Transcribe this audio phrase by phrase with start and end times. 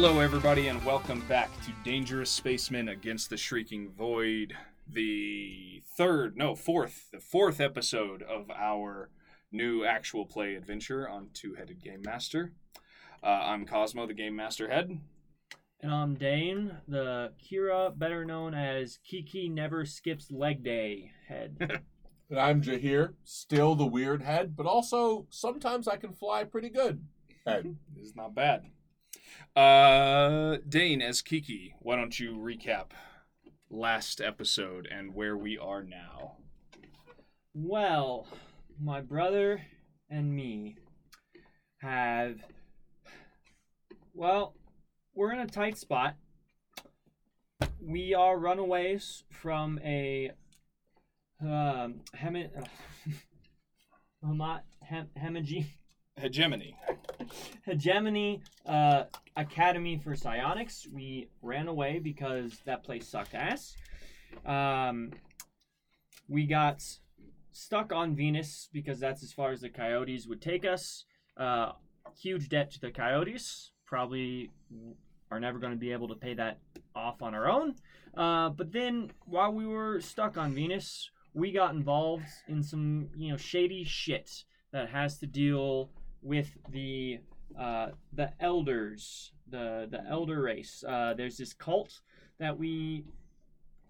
[0.00, 4.54] Hello, everybody, and welcome back to Dangerous Spacemen Against the Shrieking Void,
[4.86, 9.10] the third, no, fourth, the fourth episode of our
[9.50, 12.52] new actual play adventure on Two Headed Game Master.
[13.24, 15.00] Uh, I'm Cosmo, the Game Master head.
[15.80, 21.82] And I'm Dane, the Kiera, better known as Kiki Never Skips Leg Day head.
[22.30, 27.02] And I'm Jahar, still the weird head, but also sometimes I can fly pretty good.
[27.46, 27.74] Head.
[27.96, 28.64] This is not bad.
[29.56, 32.90] Uh, Dane, as Kiki, why don't you recap
[33.70, 36.36] last episode and where we are now?
[37.54, 38.26] well,
[38.80, 39.60] my brother
[40.08, 40.76] and me
[41.78, 42.36] have.
[44.14, 44.54] Well,
[45.14, 46.14] we're in a tight spot.
[47.80, 50.30] We are runaways from a.
[51.40, 52.50] Um, hemi-
[54.24, 55.66] Hema- hem- hemige-
[56.20, 56.76] Hegemony.
[57.64, 59.04] hegemony uh,
[59.36, 60.86] academy for psionics.
[60.92, 63.76] We ran away because that place sucked ass.
[64.44, 65.12] Um,
[66.28, 66.82] we got
[67.52, 71.04] stuck on venus because that's as far as the coyotes would take us.
[71.36, 71.72] Uh,
[72.20, 73.72] huge debt to the coyotes.
[73.86, 74.50] Probably
[75.30, 76.58] are never going to be able to pay that
[76.94, 77.74] off on our own.
[78.16, 83.30] Uh, but then while we were stuck on venus we got involved in some you
[83.30, 85.90] know shady shit that has to deal
[86.22, 87.20] with the
[87.58, 90.84] uh, the elders, the the elder race.
[90.86, 92.00] Uh, there's this cult
[92.38, 93.04] that we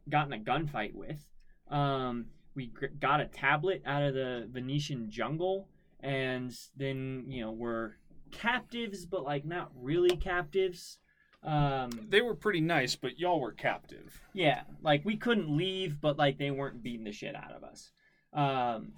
[0.08, 1.26] got in a gunfight with.
[1.70, 5.68] Um, we got a tablet out of the Venetian jungle,
[6.00, 7.92] and then you know we're
[8.30, 10.98] captives, but like not really captives.
[11.44, 14.20] Um, They were pretty nice, but y'all were captive.
[14.34, 17.92] yeah, like we couldn't leave, but like they weren't beating the shit out of us.
[18.32, 18.92] Um,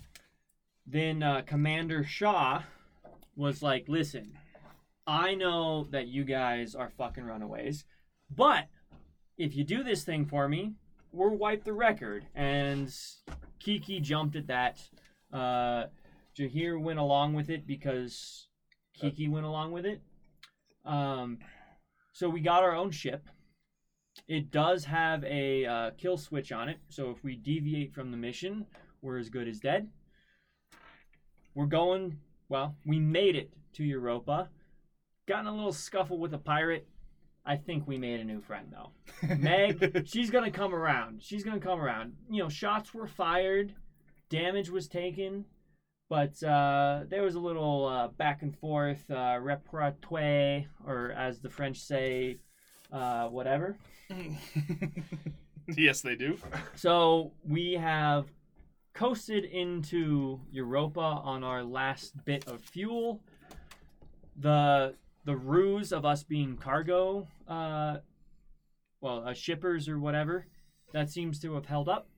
[0.86, 2.62] then uh, Commander Shaw
[3.40, 4.32] was like, "Listen,
[5.06, 7.84] I know that you guys are fucking runaways,
[8.34, 8.68] but
[9.38, 10.74] if you do this thing for me,
[11.12, 12.94] we'll wipe the record." And
[13.58, 14.80] Kiki jumped at that.
[15.32, 15.86] Uh,
[16.36, 18.48] Jahar went along with it because
[18.94, 20.00] Kiki went along with it.
[20.84, 21.38] Um,
[22.12, 23.26] so we got our own ship.
[24.28, 28.16] It does have a uh, kill switch on it, so if we deviate from the
[28.16, 28.66] mission,
[29.02, 29.88] we're as good as dead.
[31.54, 32.18] We're going,
[32.50, 34.50] well, we made it to Europa.
[35.26, 36.86] Got in a little scuffle with a pirate.
[37.46, 38.90] I think we made a new friend, though.
[39.38, 41.22] Meg, she's going to come around.
[41.22, 42.12] She's going to come around.
[42.28, 43.72] You know, shots were fired,
[44.28, 45.46] damage was taken,
[46.10, 51.48] but uh, there was a little uh, back and forth, uh, repartee, or as the
[51.48, 52.38] French say,
[52.92, 53.76] uh, whatever.
[55.76, 56.36] yes, they do.
[56.74, 58.26] So we have
[58.94, 63.20] coasted into Europa on our last bit of fuel.
[64.36, 67.98] The the ruse of us being cargo, uh,
[69.00, 70.46] well, uh, shippers or whatever,
[70.92, 72.08] that seems to have held up.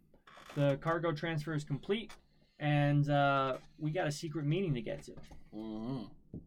[0.54, 2.12] The cargo transfer is complete,
[2.58, 5.12] and uh, we got a secret meeting to get to.
[5.54, 6.38] Mm-hmm.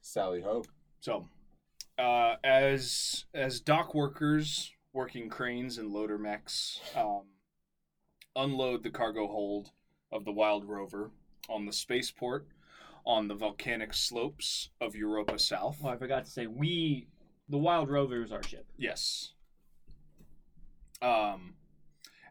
[0.00, 0.66] Sally Hope.
[1.00, 1.28] So,
[1.98, 7.24] uh, as as dock workers working cranes and loader mechs um,
[8.36, 9.70] unload the cargo hold
[10.12, 11.10] of the Wild Rover
[11.48, 12.46] on the spaceport
[13.06, 15.78] on the volcanic slopes of Europa South.
[15.82, 17.06] Oh, I forgot to say, we,
[17.48, 18.66] the Wild Rover is our ship.
[18.76, 19.32] Yes.
[21.00, 21.54] Um,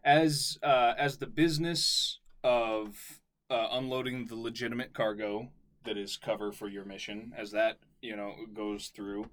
[0.03, 5.49] as uh, as the business of uh, unloading the legitimate cargo
[5.85, 9.29] that is cover for your mission, as that you know goes through,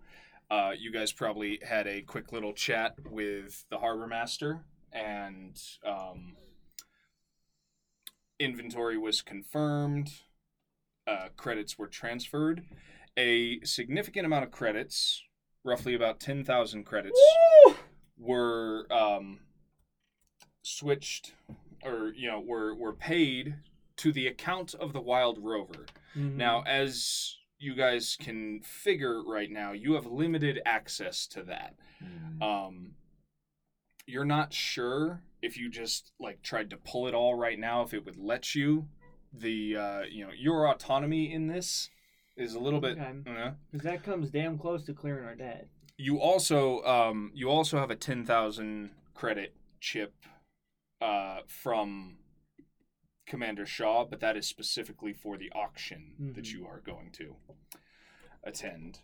[0.50, 6.36] uh, you guys probably had a quick little chat with the harbor master, and um,
[8.44, 10.12] inventory was confirmed.
[11.06, 12.64] Uh, credits were transferred.
[13.16, 15.22] A significant amount of credits,
[15.64, 17.20] roughly about ten thousand credits,
[18.18, 19.40] were um,
[20.62, 21.34] switched
[21.82, 23.56] or you know were were paid
[23.96, 25.86] to the account of the Wild Rover.
[26.16, 26.36] Mhm.
[26.36, 31.74] Now, as you guys can figure right now, you have limited access to that.
[32.40, 32.94] Um,
[34.06, 37.92] you're not sure if you just like tried to pull it all right now if
[37.92, 38.88] it would let you.
[39.34, 41.90] The uh, you know your autonomy in this
[42.36, 42.98] is a little bit.
[42.98, 43.12] Okay.
[43.26, 45.68] uh, Because that comes damn close to clearing our debt.
[45.96, 50.14] you also um, you also have a ten thousand credit chip
[51.00, 52.18] uh, from
[53.26, 56.52] Commander Shaw, but that is specifically for the auction that Mhm.
[56.52, 57.36] you are going to
[58.44, 59.00] attend.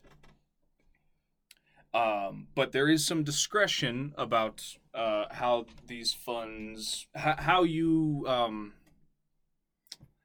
[1.94, 8.72] Um, but there is some discretion about uh, how these funds, how, how you um,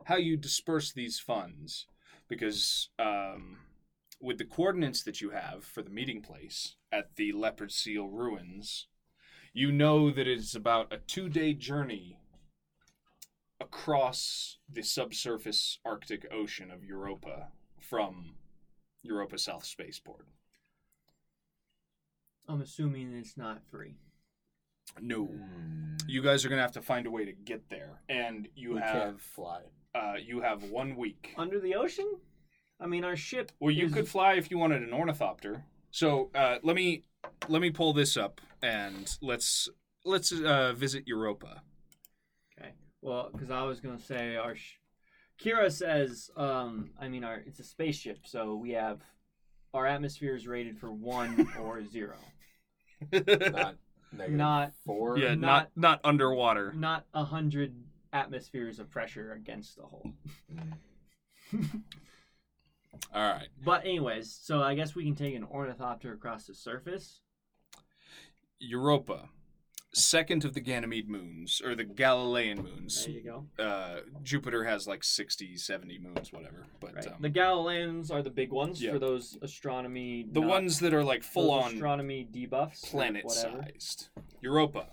[0.05, 1.85] how you disperse these funds,
[2.27, 3.59] because um,
[4.19, 8.87] with the coordinates that you have for the meeting place at the Leopard Seal ruins,
[9.53, 12.17] you know that it's about a two day journey
[13.61, 17.49] across the subsurface Arctic Ocean of Europa
[17.79, 18.33] from
[19.03, 20.25] Europa South Spaceport.
[22.47, 23.97] I'm assuming it's not free.
[25.01, 25.25] No.
[25.25, 25.95] Hmm.
[26.07, 28.80] You guys are gonna have to find a way to get there, and you we
[28.81, 29.62] have can't fly.
[29.95, 31.33] uh, you have one week.
[31.38, 32.18] Under the ocean?
[32.80, 33.51] I mean, our ship.
[33.59, 35.63] Well, you is- could fly if you wanted an ornithopter.
[35.91, 37.03] So uh, let me
[37.47, 39.69] let me pull this up and let's
[40.06, 41.62] let's uh, visit Europa.
[42.59, 42.71] Okay.
[43.01, 44.56] Well, because I was gonna say our.
[44.56, 44.74] Sh-
[45.41, 49.01] Kiera says, um, I mean, our it's a spaceship, so we have
[49.74, 52.18] our atmosphere is rated for one or zero,
[53.12, 53.75] Not
[54.13, 55.18] negative Not- four.
[55.18, 56.74] yeah, not- not not underwater.
[56.74, 57.75] not a hundred
[58.12, 60.13] atmospheres of pressure against the hull.
[61.54, 61.81] Mm.
[63.13, 63.48] All right.
[63.63, 67.21] But anyways, so I guess we can take an ornithopter across the surface.
[68.60, 69.30] Europa,
[69.93, 73.05] second of the Ganymede moons or the Galilean moons.
[73.05, 73.21] There you
[73.57, 73.63] go.
[73.63, 76.65] Uh, Jupiter has like 60, 70 moons, whatever.
[76.79, 77.07] But Right.
[77.07, 78.91] um, the Galileans are the big ones Yeah.
[78.93, 80.25] for those astronomy.
[80.31, 82.83] the ones that are like full on astronomy debuffs.
[82.89, 84.09] planet sized.
[84.41, 84.89] Europa,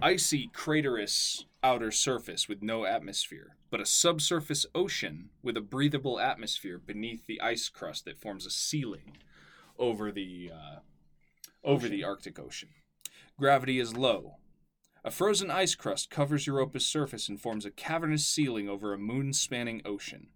[0.00, 6.78] icy craterous outer surface with no atmosphere, but a subsurface ocean with a breathable atmosphere
[6.78, 9.16] beneath the ice crust that forms a ceiling
[9.78, 10.78] over the uh,
[11.64, 11.90] over Ocean.
[11.90, 12.68] the Arctic Ocean.
[13.38, 14.38] Gravity is low.
[15.04, 19.32] A frozen ice crust covers Europa's surface and forms a cavernous ceiling over a moon
[19.32, 20.30] spanning ocean.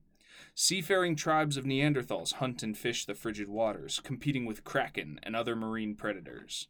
[0.54, 5.56] Seafaring tribes of Neanderthals hunt and fish the frigid waters, competing with kraken and other
[5.56, 6.68] marine predators.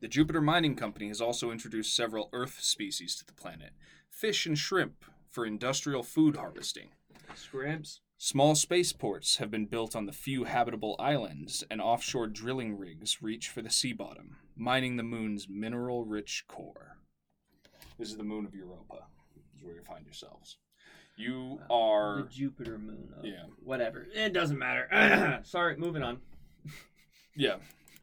[0.00, 3.72] The Jupiter Mining Company has also introduced several Earth species to the planet
[4.08, 6.88] fish and shrimp for industrial food harvesting.
[7.34, 8.00] Scrimps.
[8.16, 13.50] Small spaceports have been built on the few habitable islands, and offshore drilling rigs reach
[13.50, 16.96] for the sea bottom, mining the moon's mineral rich core.
[17.98, 19.06] This is the moon of Europa,
[19.56, 20.58] is where you find yourselves.
[21.16, 22.22] You The are.
[22.22, 23.12] The Jupiter moon.
[23.16, 23.44] of- Yeah.
[23.62, 24.06] Whatever.
[24.12, 25.40] It doesn't matter.
[25.44, 26.18] Sorry, moving on.
[27.38, 27.56] Yeah.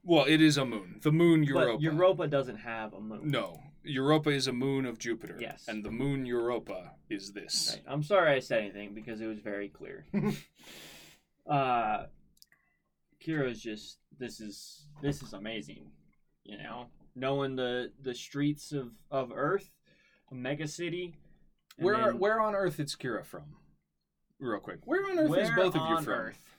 [0.03, 0.99] Well, it is a moon.
[1.01, 1.73] The moon Europa.
[1.73, 3.29] But Europa doesn't have a moon.
[3.31, 3.59] No.
[3.83, 5.37] Europa is a moon of Jupiter.
[5.41, 5.65] Yes.
[5.67, 7.71] And the moon Europa is this.
[7.73, 7.83] Right.
[7.91, 10.05] I'm sorry I said anything because it was very clear.
[11.47, 12.05] uh
[13.25, 15.87] Kiera's just this is this is amazing.
[16.43, 19.69] You know, knowing the the streets of of Earth,
[20.31, 21.15] a mega city.
[21.77, 23.55] Where then- where on Earth is Kiera from?
[24.39, 24.79] Real quick.
[24.85, 26.13] Where on Earth is both of you from?
[26.13, 26.57] Earth?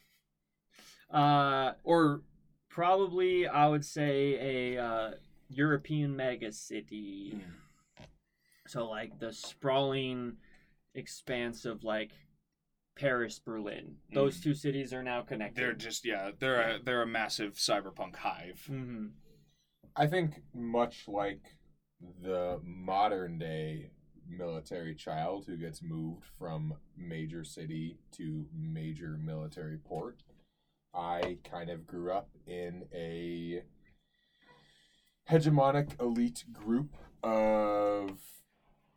[1.10, 2.22] Uh Or
[2.68, 5.10] probably I would say a uh,
[5.48, 7.44] European mega city.
[8.66, 10.38] So like the sprawling
[10.94, 12.12] expanse of like
[12.96, 13.96] Paris, Berlin.
[14.12, 15.60] Those two cities are now connected.
[15.62, 18.64] they're just yeah, they're a they're a massive cyberpunk hive.
[18.66, 19.08] hmm
[19.96, 21.54] I think much like
[22.22, 23.90] the modern day
[24.28, 30.22] military child who gets moved from major city to major military port,
[30.92, 33.62] I kind of grew up in a
[35.30, 38.18] hegemonic elite group of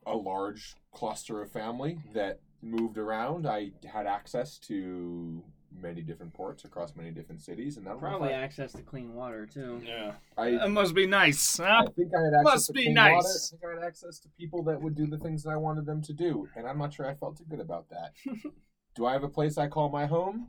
[0.05, 3.45] a large cluster of family that moved around.
[3.45, 5.43] I had access to
[5.81, 8.71] many different ports across many different cities, and I don't know if Probably I- access
[8.73, 9.81] to clean water too.
[9.85, 10.13] Yeah.
[10.37, 13.13] I, That must be nice, I think I had access Must to be clean nice.
[13.13, 13.27] water.
[13.29, 15.85] I think I had access to people that would do the things that I wanted
[15.85, 18.13] them to do, and I'm not sure I felt too good about that.
[18.95, 20.47] do I have a place I call my home?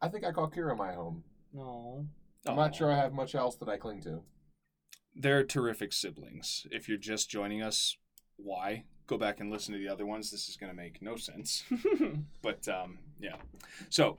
[0.00, 1.24] I think I call Kiera my home.
[1.52, 2.06] No.
[2.46, 4.22] I'm not sure I have much else that I cling to.
[5.14, 6.66] They're terrific siblings.
[6.70, 7.96] If you're just joining us,
[8.36, 8.84] why?
[9.08, 10.30] Go back and listen to the other ones.
[10.30, 11.64] This is going to make no sense.
[12.42, 13.36] But um, yeah.
[13.90, 14.18] So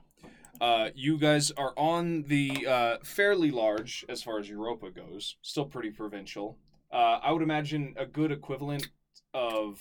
[0.60, 5.64] uh, you guys are on the uh, fairly large, as far as Europa goes, still
[5.64, 6.58] pretty provincial.
[6.92, 8.88] Uh, I would imagine a good equivalent
[9.32, 9.80] of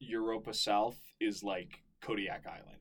[0.00, 2.78] Europa South is like Kodiak Island.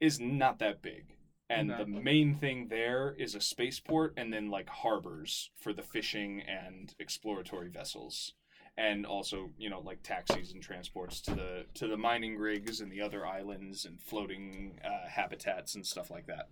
[0.00, 1.16] Is not that big.
[1.50, 1.84] And Okay.
[1.84, 6.94] the main thing there is a spaceport and then like harbors for the fishing and
[6.98, 8.34] exploratory vessels
[8.76, 12.90] and also you know like taxis and transports to the to the mining rigs and
[12.90, 16.48] the other islands and floating uh, habitats and stuff like that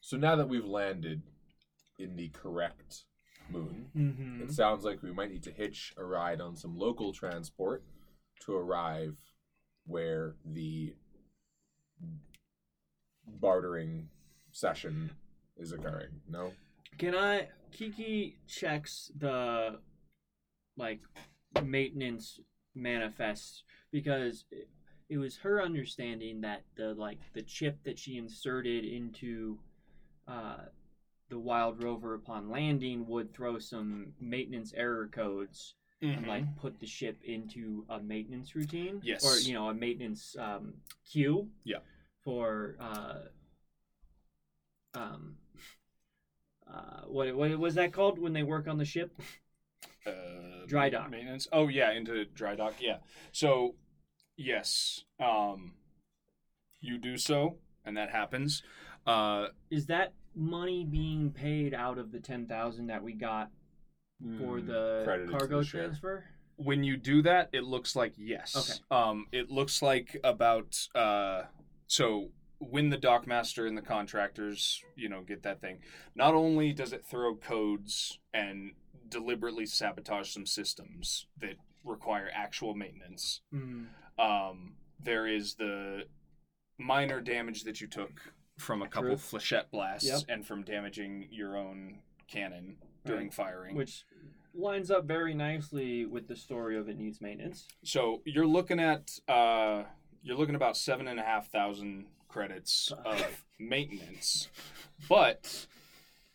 [0.00, 1.22] So now that we've landed
[1.98, 3.04] in the correct
[3.48, 7.12] moon, hmm it sounds like we might need to hitch a ride on some local
[7.12, 7.84] transport
[8.44, 9.16] to arrive
[9.86, 10.94] where the
[13.26, 14.08] bartering
[14.52, 15.10] session
[15.56, 16.20] is occurring.
[16.28, 16.52] No?
[16.98, 17.48] Can I?
[17.72, 19.78] Kiki checks the
[20.76, 21.00] like
[21.62, 22.40] maintenance
[22.74, 24.68] manifest because it,
[25.08, 29.58] it was her understanding that the like the chip that she inserted into
[30.26, 30.56] uh,
[31.28, 36.28] the Wild Rover upon landing would throw some maintenance error codes and Mhm.
[36.28, 39.00] like put the ship into a maintenance routine.
[39.02, 39.24] Yes.
[39.24, 40.74] Or you know a maintenance um,
[41.10, 41.48] queue.
[41.64, 41.78] Yeah.
[42.22, 43.18] For uh,
[44.94, 45.36] um,
[46.66, 49.12] uh, what what was that called when they work on the ship?
[50.06, 51.10] Uh, Dry dock.
[51.10, 51.46] maintenance.
[51.52, 52.74] Oh yeah, into dry dock.
[52.80, 52.98] Yeah.
[53.32, 53.74] So
[54.36, 55.72] yes, um,
[56.80, 58.62] you do so, and that happens.
[59.06, 63.50] Uh, Is that money being paid out of the ten thousand that we got
[64.38, 66.24] for Mm, the cargo the transfer?
[66.56, 68.54] when you do that, it looks like yes.
[68.56, 68.80] Okay.
[68.96, 71.42] Um, it looks like about uh,
[71.86, 75.80] so when the dockmaster and the contractors, you know, get that thing.
[76.14, 78.70] Not only does it throw codes and
[79.18, 81.54] deliberately sabotage some systems that
[81.84, 83.40] require actual maintenance.
[83.54, 83.86] Mm.
[84.18, 86.02] Um, there is the
[86.78, 88.10] minor damage that you took
[88.58, 89.38] from a couple True.
[89.38, 90.20] flechette blasts Yep.
[90.28, 93.76] and from damaging your own cannon during firing.
[93.76, 94.04] Which
[94.54, 97.66] lines up very nicely with the story of it needs maintenance.
[97.84, 99.84] So you're looking at uh,
[100.22, 104.48] you're looking about seven and a half thousand credits of maintenance,
[105.08, 105.66] but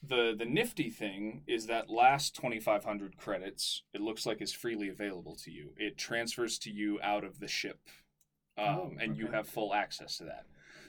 [0.01, 5.35] the the nifty thing is that last 2,500 credits it looks like is freely available
[5.43, 5.71] to you.
[5.77, 7.79] It transfers to you out of the ship,
[8.57, 10.45] um, Oh, and you have full access to that.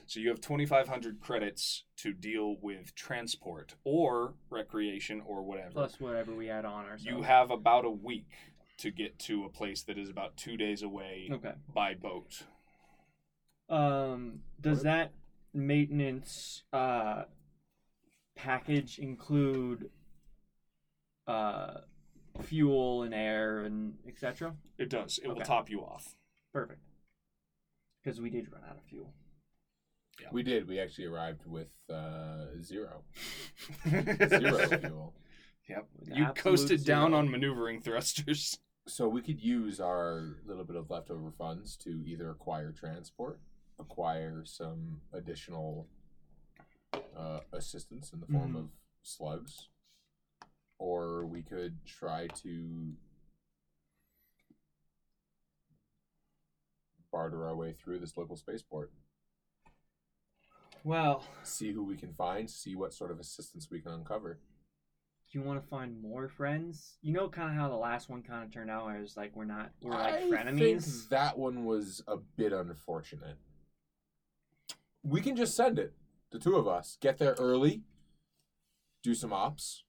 [0.07, 5.71] So you have 2,500 credits to deal with transport or recreation or whatever.
[5.71, 7.05] Plus whatever we add on ourselves.
[7.05, 8.27] You have about a week
[8.79, 11.53] to get to a place that is about two days away Okay.
[11.73, 12.43] by boat.
[13.69, 15.13] Um, does that
[15.53, 17.23] maintenance uh,
[18.35, 19.89] package include
[21.27, 21.81] uh,
[22.41, 24.55] fuel and air and etc.?
[24.77, 25.19] It does.
[25.23, 25.43] It will Okay.
[25.43, 26.15] top you off.
[26.53, 26.81] Perfect.
[28.03, 29.13] Because we did run out of fuel.
[30.19, 30.67] Yeah, We did.
[30.67, 33.03] We actually arrived with uh, zero.
[33.87, 34.03] Zero.
[34.27, 35.13] Zero fuel.
[35.69, 35.87] Yep.
[36.05, 37.19] You absolute coasted down zero.
[37.19, 38.59] on maneuvering thrusters.
[38.87, 43.39] So we could use our little bit of leftover funds to either acquire transport,
[43.79, 45.87] acquire some additional
[47.15, 48.59] uh, assistance in the form Mhm.
[48.59, 48.69] of
[49.01, 49.69] slugs,
[50.77, 52.95] or we could try to
[57.11, 58.91] barter our way through this local spaceport.
[60.83, 64.39] Well, See who we can find, see what sort of assistance we can uncover.
[65.31, 66.97] do you want to find more friends?
[67.01, 68.85] You know, kind of how the last one kind of turned out.
[68.85, 70.57] Where was like we're not, we're like I frenemies.
[70.99, 73.37] think that one was a bit unfortunate.
[75.03, 75.93] We can just send it,
[76.31, 76.97] the two of us.
[77.01, 77.81] Get there early,
[79.03, 79.83] do some ops.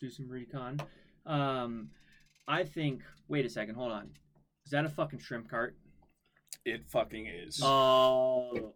[0.00, 0.80] do some recon.
[1.26, 1.90] Um,
[2.48, 3.02] I think.
[3.28, 3.74] Wait a second.
[3.74, 4.10] Hold on.
[4.64, 5.76] Is that a fucking shrimp cart?
[6.64, 7.60] It fucking is.
[7.62, 8.74] Oh,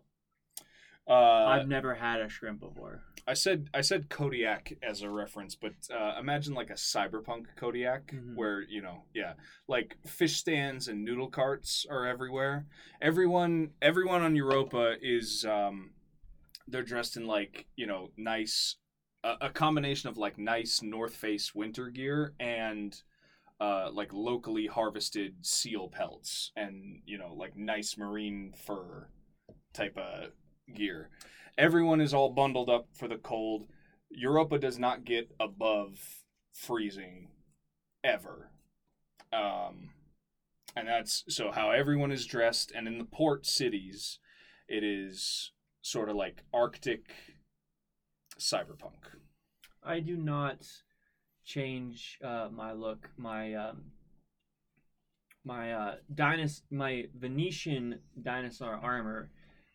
[1.07, 3.03] Uh, I've never had a shrimp before.
[3.27, 8.13] I said I said Kodiak as a reference, but uh, imagine like a cyberpunk Kodiak,
[8.13, 8.35] Mhm.
[8.37, 9.35] where you know, yeah,
[9.69, 12.67] like fish stands and noodle carts are everywhere.
[13.03, 15.91] Everyone, everyone on Europa is um,
[16.69, 18.77] they're dressed in like you know nice,
[19.23, 23.01] a, combination of like nice North Face winter gear and
[23.61, 29.09] uh, like locally harvested seal pelts and you know like nice marine fur
[29.73, 30.31] type of
[30.75, 31.11] gear.
[31.57, 33.67] Everyone is all bundled up for the cold.
[34.11, 37.29] Europa does not get above freezing
[38.03, 38.51] ever.
[39.33, 39.91] Um,
[40.77, 42.73] and that's so how everyone is dressed.
[42.75, 44.19] And in the port cities,
[44.69, 45.53] it is
[45.85, 47.11] sort of like Arctic
[48.39, 49.05] cyberpunk.
[49.83, 50.67] I do not
[51.45, 53.11] change uh, my look.
[53.19, 53.93] My um,
[55.45, 59.31] my uh, dinos- my Venetian dinosaur armor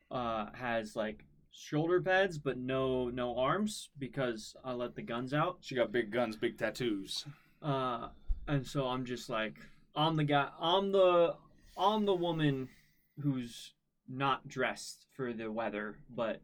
[0.09, 5.57] uh, has like shoulder pads, but no no arms because I let the guns out.
[5.61, 7.25] She got big guns, big tattoos.
[7.61, 8.07] Uh,
[8.47, 9.59] and so I'm just like
[9.95, 10.49] I'm the guy.
[10.59, 11.35] I'm the
[11.77, 12.67] I'm the woman
[13.21, 13.73] who's
[14.09, 16.41] not dressed for the weather, but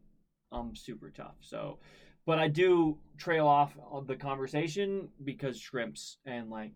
[0.52, 1.36] I'm super tough.
[1.42, 1.80] So,
[2.26, 6.72] but I do trail off of the conversation because shrimps and like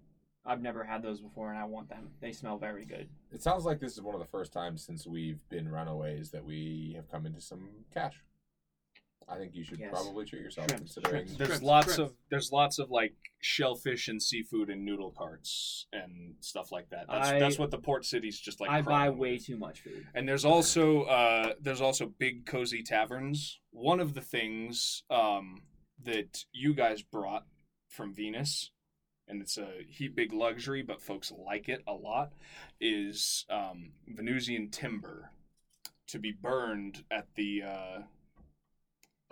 [0.46, 2.10] I've never had those before, and I want them.
[2.22, 3.08] They smell very good.
[3.32, 6.44] It sounds like this is one of the first times since we've been runaways that
[6.44, 8.24] we have come into some cash.
[9.32, 9.92] I think you should Yes.
[9.92, 11.38] probably treat yourself Shrimps, considering shrimps.
[11.38, 12.12] There's Shrimps, lots shrimps.
[12.12, 17.06] of there's lots of like shellfish and seafood and noodle carts and stuff like that.
[17.08, 18.70] That's I- that's what the port cities just like.
[18.70, 19.46] I buy crawling way with.
[19.46, 20.08] too much food.
[20.16, 23.60] And there's also uh, there's also big cozy taverns.
[23.72, 25.62] One of the things um,
[26.04, 27.46] that you guys brought
[27.88, 28.72] from Venus,
[29.28, 32.34] and it's a heap big luxury, but folks like it a lot,
[32.82, 35.32] is um, Venusian timber
[36.08, 38.00] to be burned at the uh,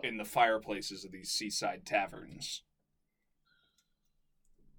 [0.04, 2.64] in the fireplaces of these seaside taverns.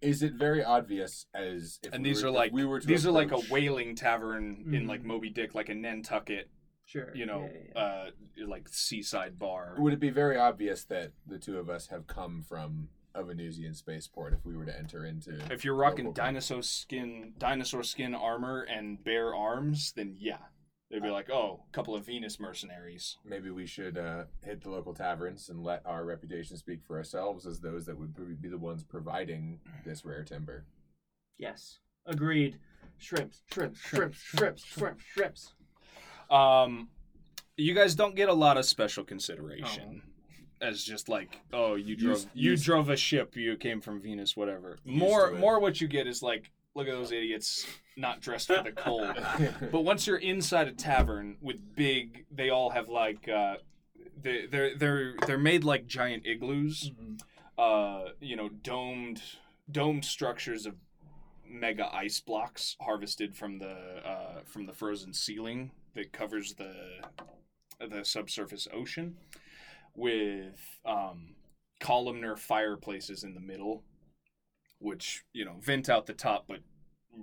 [0.00, 2.86] Is it very obvious as if And we these were, are like we were to
[2.86, 5.06] these are like a whaling tavern in like Mhm.
[5.06, 6.48] Moby Dick, like a Nantucket,
[6.84, 7.12] Sure.
[7.16, 7.80] you know, Yeah, yeah, yeah.
[8.44, 9.74] uh, like seaside bar.
[9.78, 13.74] Would it be very obvious that the two of us have come from a Venusian
[13.74, 15.32] spaceport if we were to enter into?
[15.52, 20.38] If you're rocking dinosaur skin, dinosaur skin armor and bare arms, then yeah,
[20.90, 23.18] they'd be like, oh, a couple of Venus mercenaries.
[23.24, 27.46] maybe we should uh, hit the local taverns and let our reputation speak for ourselves
[27.46, 30.64] as those that would be the ones providing this rare timber.
[31.38, 31.78] Yes.
[32.06, 32.58] Agreed.
[32.98, 35.52] Shrimps, shrimps, shrimps, shrimps, shrimps, shrimps.
[36.30, 36.88] Um,
[37.56, 40.02] you guys don't get a lot of special consideration.
[40.60, 44.00] As just like, oh, you drove, Used- you used- drove a ship, you came from
[44.00, 44.78] Venus, whatever.
[44.84, 48.72] More, more, what you get is like, look at those idiots, not dressed for the
[48.72, 49.16] cold.
[49.72, 53.56] But once you're inside a tavern with big, they all have like, uh,
[54.20, 56.90] they, they're they're they're made like giant igloos.
[57.56, 59.22] Uh, you know, domed
[59.70, 60.74] domed structures of
[61.46, 66.74] mega ice blocks harvested from the uh, from the frozen ceiling that covers the
[67.80, 69.16] the subsurface ocean,
[69.94, 71.34] with um,
[71.80, 73.84] columnar fireplaces in the middle,
[74.78, 76.60] which you know vent out the top, but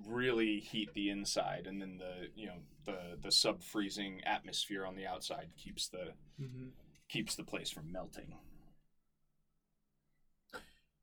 [0.07, 4.95] really heat the inside, and then the you know the the sub freezing atmosphere on
[4.95, 6.67] the outside keeps the Mm-hmm.
[7.09, 8.33] keeps the place from melting.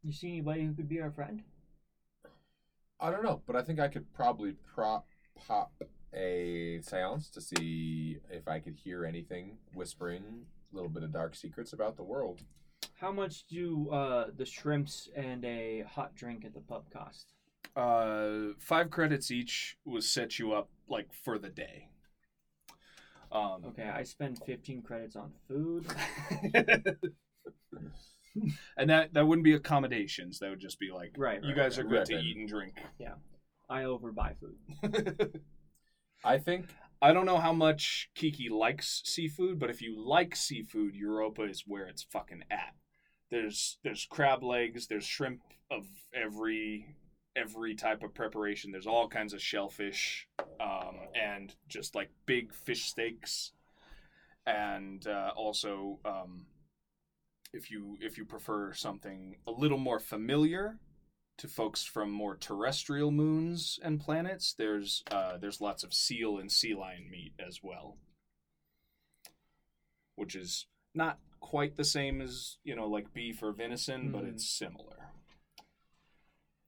[0.02, 1.42] You see anybody who could be our friend?
[3.00, 5.72] I don't know, but I think I could probably prop pop
[6.14, 11.34] a seance to see if I could hear anything whispering a little bit of dark
[11.34, 12.42] secrets about the world.
[12.94, 17.32] How much do uh, the shrimps and a hot drink at the pub cost?
[17.74, 21.88] Uh, five credits each will set you up like for the day.
[23.32, 25.86] Um, Okay, I spend 15 credits on food.
[28.76, 30.38] and that that wouldn't be accommodations.
[30.38, 31.86] That would just be like, Right, you right, guys right.
[31.86, 32.26] are good to Ribbon.
[32.28, 32.74] eat and drink.
[32.98, 33.14] Yeah,
[33.68, 35.40] I overbuy food.
[36.24, 36.66] I think
[37.02, 41.64] I don't know how much Kiki likes seafood, but if you like seafood, Europa is
[41.66, 42.76] where it's fucking at.
[43.28, 45.84] There's there's crab legs, there's shrimp of
[46.14, 46.94] every
[47.34, 48.70] every type of preparation.
[48.70, 50.28] There's all kinds of shellfish,
[50.60, 53.50] um, and just like big fish steaks,
[54.46, 56.46] and uh, also um,
[57.52, 60.78] if you if you prefer something a little more familiar
[61.42, 66.52] to folks from more terrestrial moons and planets, there's uh, there's lots of seal and
[66.52, 67.96] sea lion meat as well,
[70.14, 74.28] which is not quite the same as you know like beef or venison, but Mhm.
[74.28, 75.10] it's similar.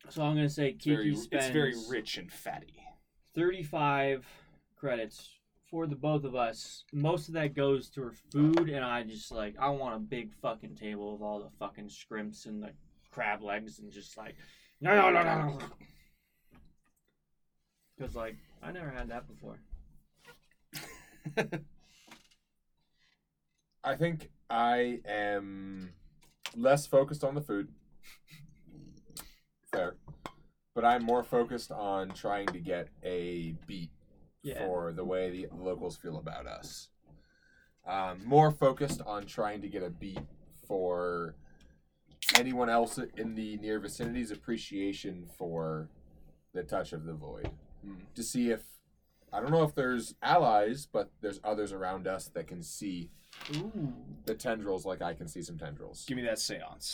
[0.08, 2.84] So I'm gonna say It's Kiki very spends it's very rich and fatty.
[3.32, 4.26] 35
[4.74, 5.38] credits
[5.70, 6.82] for the both of us.
[6.92, 10.34] Most of that goes to her food, and I just like I want a big
[10.34, 12.72] fucking table of all the fucking scrimps and the
[13.12, 14.34] crab legs, and just like
[14.80, 15.58] no no no no no.
[17.96, 19.58] Because like I never had that before.
[23.84, 25.92] I think I am
[26.56, 27.68] less focused on the food.
[29.70, 29.96] Fair.
[30.74, 33.90] But I'm more focused on trying to get a beat
[34.42, 34.66] Yeah.
[34.66, 36.88] for the way the locals feel about us.
[37.86, 40.18] Um, more focused on trying to get a beat
[40.66, 41.34] for
[42.36, 45.88] anyone else in the near vicinity's appreciation for
[46.52, 47.50] the touch of the void.
[47.84, 47.94] Hmm.
[48.14, 48.62] To see if
[49.32, 53.10] I don't know if there's allies, but there's others around us that can see
[53.56, 53.92] Ooh.
[54.26, 56.04] the tendrils like I can see some tendrils.
[56.06, 56.92] Give me that seance.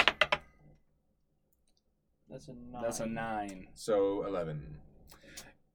[2.30, 2.82] That's a nine.
[2.82, 3.68] That's a nine.
[3.74, 4.78] So eleven.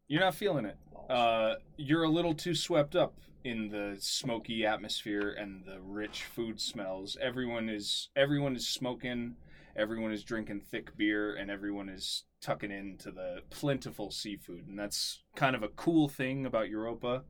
[0.08, 0.78] You're not feeling it.
[1.10, 3.13] Uh, you're a little too swept up
[3.44, 7.18] in the smoky atmosphere and the rich food smells.
[7.22, 9.36] Everyone is everyone is smoking,
[9.76, 14.68] everyone is drinking thick beer, and everyone is tucking into the plentiful seafood.
[14.68, 17.24] And that's kind of a cool thing about Europa,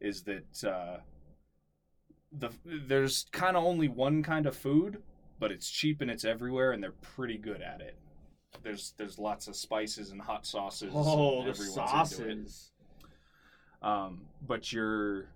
[0.00, 0.98] is that uh,
[2.32, 5.02] the there's kind of only one kind of food,
[5.38, 7.96] but it's cheap and it's everywhere, and they're pretty good at it.
[8.62, 10.92] There's there's lots of spices and hot sauces.
[10.94, 12.72] oh, the everyone's into it sauces.
[13.82, 15.28] um, but you're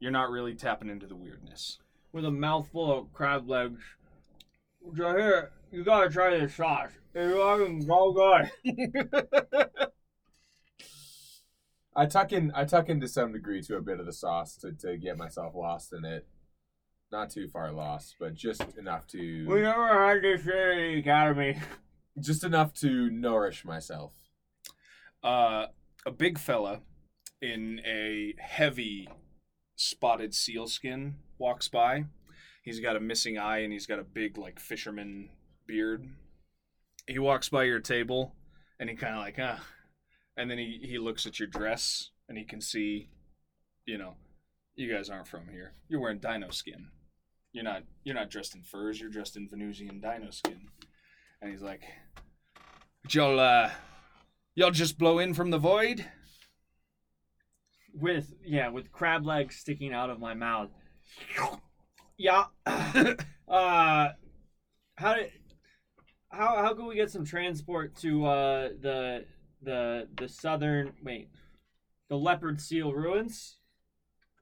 [0.00, 1.78] you're not really tapping into the weirdness.
[2.12, 3.82] With a mouthful of crab legs.
[4.96, 6.90] So here, you gotta try this sauce.
[7.14, 9.70] It's fucking so good.
[11.96, 14.56] I tuck in I tuck in to some degree to a bit of the sauce
[14.58, 16.26] to, to get myself lost in it.
[17.10, 20.98] Not too far lost, but just enough to We never had this shit at the
[20.98, 21.58] academy.
[22.20, 24.12] just enough to nourish myself.
[25.24, 25.66] Uh,
[26.06, 26.82] a big fella
[27.40, 29.08] in a heavy
[29.74, 32.04] spotted sealskin walks by.
[32.62, 35.30] He's got a missing eye and he's got a big like fisherman
[35.68, 36.08] beard.
[37.06, 38.34] He walks by your table
[38.80, 39.64] and he kind of like ah,
[40.36, 43.10] and then he he looks at your dress and he can see,
[43.86, 44.14] you know,
[44.74, 45.74] you guys aren't from here.
[45.88, 46.88] You're wearing dino skin.
[47.52, 49.00] You're not you're not dressed in furs.
[49.00, 50.68] You're dressed in Venusian dino skin.
[51.40, 51.82] And he's like,
[53.10, 53.70] y'all uh,
[54.54, 56.04] y'all just blow in from the void.
[57.94, 60.70] with yeah, with crab legs sticking out of my mouth.
[62.16, 62.44] Yeah.
[62.66, 64.08] uh,
[64.96, 65.30] how did
[66.30, 69.24] how how can we get some transport to uh the
[69.62, 71.30] the the southern wait
[72.08, 73.56] the leopard seal ruins?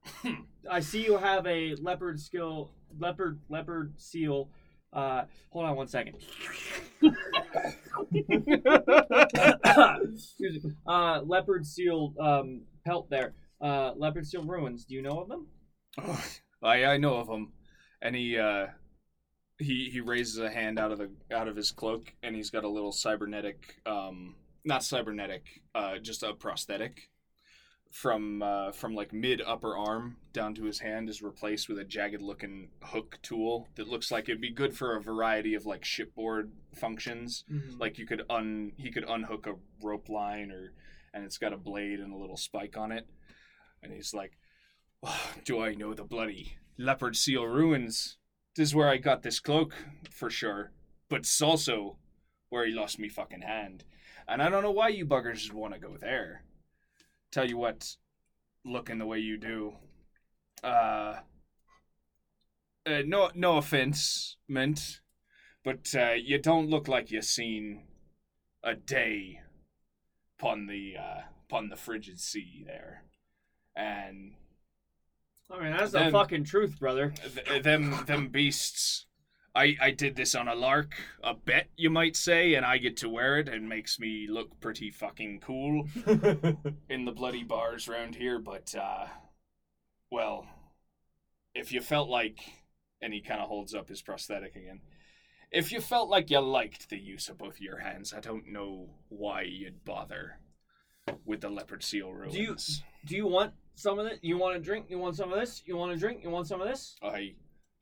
[0.70, 4.50] I see you have a leopard skill leopard leopard seal.
[4.92, 6.16] Uh, hold on one second.
[10.14, 10.72] Excuse me.
[10.86, 13.34] Uh, leopard seal um, pelt there.
[13.60, 14.84] Uh, leopard seal ruins.
[14.84, 15.48] Do you know of them?
[16.62, 17.52] I I know of them.
[18.02, 18.66] Any uh,
[19.58, 22.64] he he raises a hand out of the out of his cloak, and he's got
[22.64, 27.08] a little cybernetic, um, not cybernetic, uh, just a prosthetic
[27.90, 31.84] from uh, from like mid upper arm down to his hand is replaced with a
[31.84, 35.84] jagged looking hook tool that looks like it'd be good for a variety of like
[35.84, 37.44] shipboard functions.
[37.78, 40.72] Like you could un he could unhook a rope line or
[41.14, 43.06] and it's got a blade and a little spike on it.
[43.82, 44.32] And he's like,
[45.02, 48.18] "Oh, Do I know the bloody leopard seal ruins?
[48.56, 49.74] This is where I got this cloak
[50.10, 50.72] for sure.
[51.08, 51.98] But it's also
[52.48, 53.84] where he lost me fucking hand.
[54.26, 56.42] And I don't know why you buggers want to go there.
[57.30, 57.96] Tell you what,
[58.64, 59.74] looking the way you do.
[60.64, 61.16] Uh,
[62.86, 65.00] uh no no offense meant,
[65.62, 67.82] but uh, you don't look like you've seen
[68.64, 69.40] a day
[70.38, 73.04] upon the uh, upon the frigid sea there,
[73.76, 74.32] and
[75.50, 77.12] I mean, that's the fucking truth, brother.
[77.46, 79.06] th- them them beasts.
[79.54, 82.98] I, I did this on a lark, a bet you might say, and I get
[82.98, 85.86] to wear it and makes me look pretty fucking cool
[86.90, 88.38] in the bloody bars around here.
[88.38, 89.06] But uh,
[90.10, 90.46] well,
[91.54, 92.38] if you felt like,
[93.00, 94.80] and he kind of holds up his prosthetic again.
[95.50, 98.90] If you felt like you liked the use of both your hands, I don't know
[99.08, 100.40] why you'd bother
[101.24, 102.34] with the leopard seal ruins.
[102.34, 102.56] Do you-
[103.06, 104.18] Do you want some of it?
[104.22, 104.86] You want a drink?
[104.88, 105.62] You want some of this?
[105.64, 106.22] You want a drink?
[106.22, 106.96] You want some of this?
[107.02, 107.34] I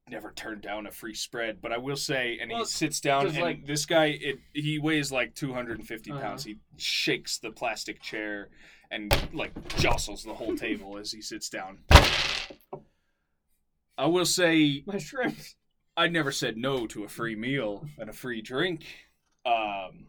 [0.08, 3.24] never turned down a free spread, but I will say, and he Well, sits down,
[3.24, 6.20] 'cause, and like- this guy, it he weighs like 250 Uh-huh.
[6.20, 6.44] pounds.
[6.44, 8.50] He shakes the plastic chair
[8.90, 11.78] and like jostles the whole table as he sits down.
[13.96, 15.56] I will say, My shrimps.
[15.96, 18.84] I never said no to a free meal and a free drink.
[19.46, 20.06] Um,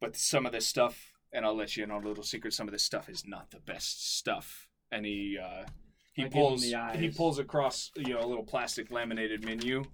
[0.00, 2.52] but some of this stuff, and I'll let you in on a little secret.
[2.54, 4.68] Some of this stuff is not the best stuff.
[4.90, 5.64] And he uh,
[6.12, 9.84] he I pulls the he pulls across you know a little plastic laminated menu.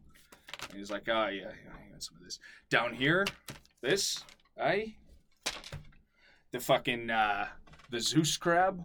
[0.71, 2.39] And he's like, ah, yeah, yeah, I got some of this
[2.71, 3.27] down here.
[3.81, 4.25] This,
[4.61, 4.97] aye.
[6.51, 7.47] The fucking uh,
[7.91, 8.83] the Zeus crab.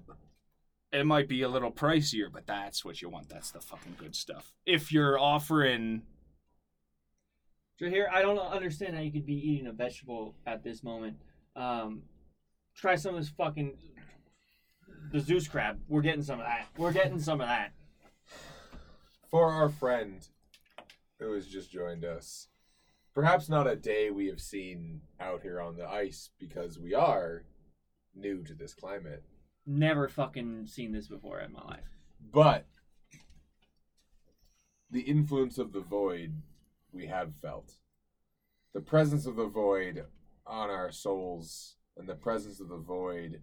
[0.91, 3.27] It might be a little pricier, but that's what you want.
[3.29, 4.53] That's the fucking good stuff.
[4.67, 6.03] If you're offering,
[7.79, 11.17] So here, I don't understand how you could be eating a vegetable at this moment.
[11.55, 12.03] Um,
[12.75, 13.77] try some of this fucking
[15.11, 15.79] the Zeus crab.
[15.87, 16.67] We're getting some of that.
[16.77, 17.73] We're getting some of that.
[19.29, 20.27] For our friend
[21.19, 22.47] who has just joined us,
[23.13, 27.43] perhaps not a day we have seen out here on the ice because we are
[28.15, 29.23] new to this climate,
[29.65, 31.85] Never fucking seen this before in my life.
[32.31, 32.65] but
[34.91, 36.41] the influence of the void
[36.91, 37.73] we have felt.
[38.73, 40.05] The presence of the void
[40.45, 43.41] on our souls and the presence of the void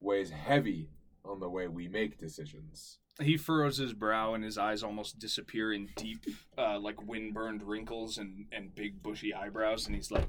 [0.00, 0.88] weighs heavy
[1.24, 2.98] on the way we make decisions.
[3.20, 6.24] he furrows his brow and his eyes almost disappear in deep,
[6.58, 10.28] uh, like wind-burned wrinkles and, and big bushy eyebrows, and he's like,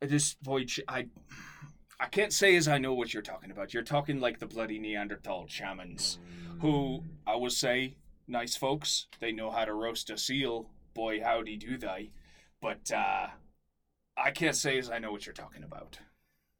[0.00, 1.08] "This void, sh- I,
[2.00, 3.74] I can't say as I know what you're talking about.
[3.74, 6.18] You're talking like the bloody Neanderthal shamans,
[6.60, 7.96] who I will say,
[8.28, 9.06] nice folks.
[9.20, 10.70] They know how to roast a seal.
[10.94, 12.10] Boy, howdy do they!
[12.62, 13.26] But uh,
[14.16, 15.98] I can't say as I know what you're talking about.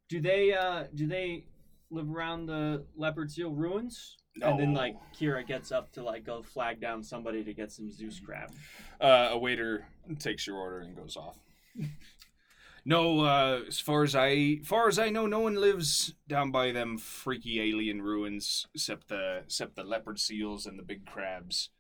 [0.09, 1.45] Do they uh do they
[1.91, 4.17] live around the leopard seal ruins?
[4.37, 4.51] No.
[4.51, 7.91] And then like Kiera gets up to like go flag down somebody to get some
[7.91, 8.53] Zeus crab.
[9.01, 9.87] Uh, a waiter
[10.19, 11.39] takes your order and goes off.
[12.85, 16.73] no, uh, as far as I, far as I know, no one lives down by
[16.73, 21.71] them freaky alien ruins, except the, except the leopard seals and the big crabs,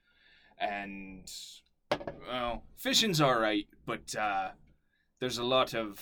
[0.58, 1.30] and
[2.28, 4.50] well, fishing's all right, but uh,
[5.20, 5.98] there's a lot of,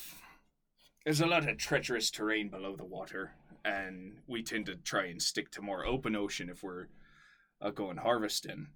[1.06, 3.30] there's a lot of treacherous terrain below the water,
[3.64, 6.88] and we tend to try and stick to more open ocean if we're
[7.62, 8.66] uh, going harvesting.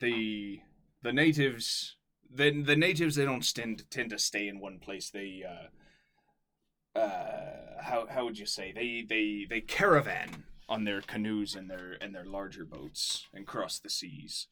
[0.00, 0.60] the
[1.02, 1.96] the natives
[2.34, 5.10] the the natives they don't tend tend to stay in one place.
[5.10, 11.54] They uh, uh, how how would you say they they they caravan on their canoes
[11.54, 14.48] and their and their larger boats and cross the seas,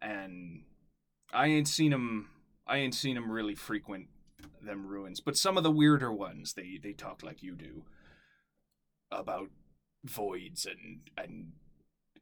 [0.00, 0.64] and
[1.32, 2.30] I ain't seen them.
[2.66, 4.08] I ain't seen them really frequent
[4.60, 7.84] them ruins, but some of the weirder ones they they talk like you do
[9.10, 9.48] about
[10.04, 11.52] voids and and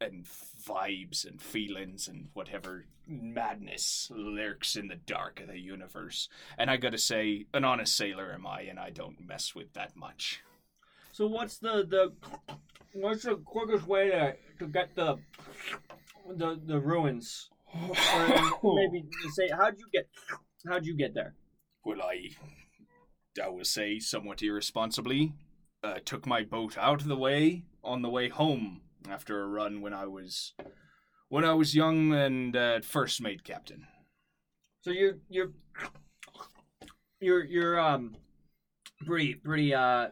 [0.00, 0.24] and
[0.66, 6.28] vibes and feelings and whatever madness lurks in the dark of the universe.
[6.56, 9.96] And I gotta say, an honest sailor am I, and I don't mess with that
[9.96, 10.42] much.
[11.12, 12.12] So what's the the
[12.92, 15.18] what's the quickest way to to get the
[16.28, 17.50] the the ruins?
[17.74, 20.08] Or maybe say how'd you get
[20.66, 21.34] how'd you get there?
[21.84, 22.30] Well, I,
[23.42, 25.32] I will say, somewhat irresponsibly,
[25.82, 29.80] uh, took my boat out of the way on the way home after a run
[29.80, 30.52] when I was
[31.30, 33.86] when I was young and uh, first mate captain.
[34.82, 35.52] So you're you're
[37.20, 38.16] you're you're um
[39.06, 40.08] pretty pretty uh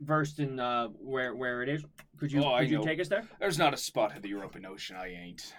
[0.00, 1.84] versed in uh where where it is.
[2.18, 2.84] Could you Oh, could you know.
[2.84, 3.28] take us there?
[3.38, 5.54] There's not a spot of the European Ocean I ain't.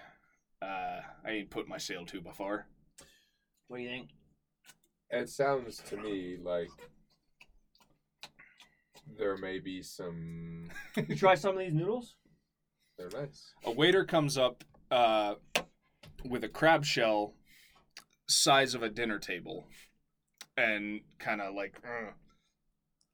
[0.62, 2.66] Uh, I ain't put my sail to before.
[3.68, 4.08] What do you think?
[5.10, 6.68] It sounds to me like
[9.18, 10.68] there may be some.
[10.96, 12.16] You try some of these noodles?
[12.98, 13.52] They're nice.
[13.64, 15.34] A waiter comes up uh,
[16.24, 17.34] with a crab shell
[18.28, 19.68] size of a dinner table
[20.56, 22.10] and kind of like uh,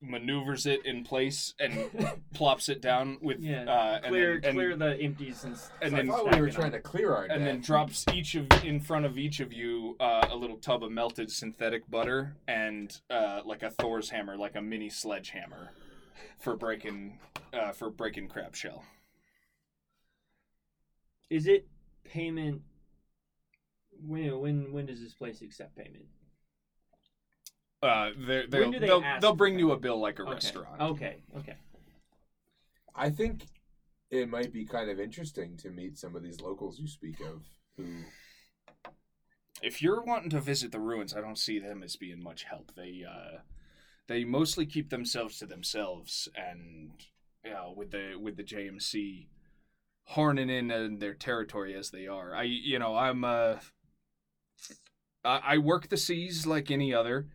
[0.03, 1.89] maneuvers it in place and
[2.35, 5.95] plops it down with Yeah, uh, and clear then, and, clear the empties and, and
[5.95, 8.81] I then thought we were trying to clear our and then drops each of in
[8.81, 13.41] front of each of you uh, a little tub of melted synthetic butter and uh,
[13.45, 15.71] like a Thor's hammer, like a mini sledgehammer
[16.39, 17.19] for breaking
[17.53, 18.85] uh, for breaking crab shell.
[21.31, 21.69] Is it
[22.05, 22.63] payment?
[24.05, 26.07] When when when does this place accept payment?
[27.83, 30.33] Uh, they're, they'll, do they they'll, ask they'll bring you a bill like a Okay.
[30.33, 30.81] restaurant.
[30.81, 31.57] Okay, okay.
[32.95, 33.47] I think
[34.11, 37.43] it might be kind of interesting to meet some of these locals you speak of
[37.77, 38.05] who
[39.63, 42.73] If you're wanting to visit the ruins, I don't see them as being much help.
[42.77, 43.39] They uh,
[44.09, 46.91] they mostly keep themselves to themselves, and
[47.45, 49.27] you know, with the with the JMC
[50.05, 52.35] horning in in their territory as they are.
[52.35, 53.57] I you know I'm uh,
[55.25, 57.29] I, I work the seas like any other,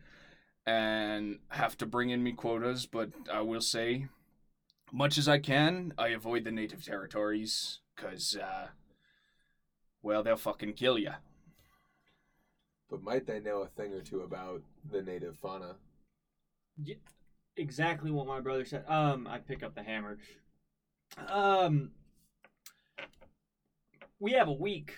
[0.68, 2.84] and have to bring in me quotas.
[2.84, 4.08] But I will say,
[4.92, 8.68] much as I can, I avoid the native territories because uh,
[10.02, 11.12] well they'll fucking kill you.
[12.90, 15.76] but might they know a thing or two about the native fauna?
[16.82, 16.96] Yeah,
[17.56, 18.84] Exactly what my brother said.
[18.86, 20.18] Um, I pick up the hammer.
[21.28, 21.90] Um,
[24.20, 24.92] we have a week,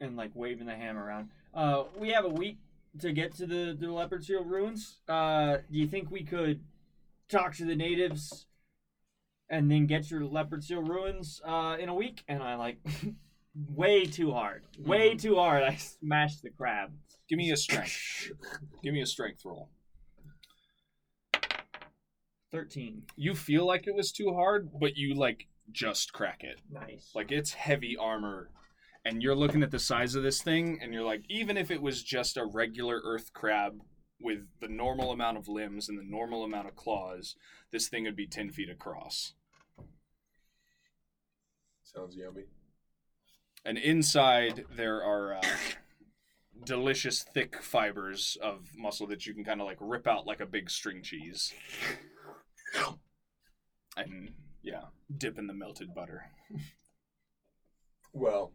[0.00, 1.30] and like waving the hammer around.
[1.52, 2.58] Uh, we have a week
[3.00, 4.98] to get to the the leopard seal ruins.
[5.08, 6.60] Uh, do you think we could
[7.28, 8.46] talk to the natives
[9.48, 12.22] and then get your leopard seal ruins uh in a week?
[12.28, 12.78] And I like
[13.54, 15.20] way too hard, way Mhm.
[15.22, 15.62] too hard.
[15.62, 16.92] I smashed the crab.
[17.28, 18.30] Give me a strength.
[18.82, 19.70] Give me a strength roll.
[22.50, 23.04] Thirteen.
[23.16, 26.60] You feel like it was too hard, but you like just crack it.
[26.70, 27.10] Nice.
[27.14, 28.50] Like it's heavy armor,
[29.04, 31.82] and you're looking at the size of this thing, and you're like, even if it
[31.82, 33.80] was just a regular earth crab
[34.20, 37.34] with the normal amount of limbs and the normal amount of claws,
[37.72, 39.34] this thing would be ten feet across.
[41.82, 42.44] Sounds yummy.
[43.64, 45.42] And inside there are uh,
[46.64, 50.46] delicious thick fibers of muscle that you can kind of like rip out like a
[50.46, 51.52] big string cheese.
[53.96, 54.30] And
[54.62, 54.84] yeah,
[55.16, 56.24] dip in the melted butter.
[58.14, 58.52] Well,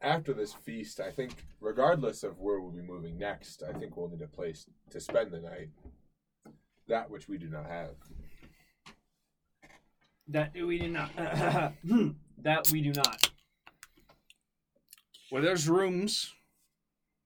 [0.00, 4.08] after this feast, I think, regardless of where we'll be moving next, I think we'll
[4.08, 5.70] need a place to spend the night.
[6.88, 7.94] That which we do not have.
[10.28, 11.10] That we do not.
[12.38, 13.30] that we do not.
[15.30, 16.32] Well, there's rooms.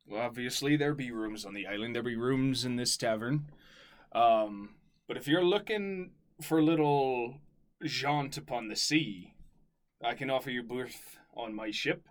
[0.06, 1.94] Well, obviously there be rooms on the island.
[1.94, 3.50] There be rooms in this tavern.
[4.12, 4.70] Um,
[5.06, 7.34] but if you're looking for a little
[7.84, 9.34] jaunt upon the sea,
[10.02, 12.08] I can offer you berth on my ship.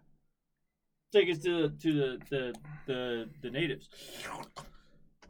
[1.12, 3.90] Take us to to the the the, the natives.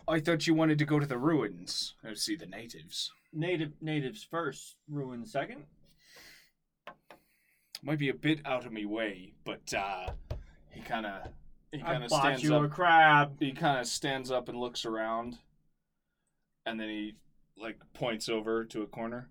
[0.08, 3.12] I thought you wanted to go to the ruins and see the natives.
[3.34, 5.66] Native natives first, ruin second.
[7.84, 10.08] Might be a bit out of me way, but uh,
[10.72, 11.28] he kind of
[11.72, 12.64] he kind of stands you up.
[12.64, 13.36] a crab.
[13.40, 15.38] he kind of stands up and looks around
[16.66, 17.16] and then he
[17.58, 19.30] like points over to a corner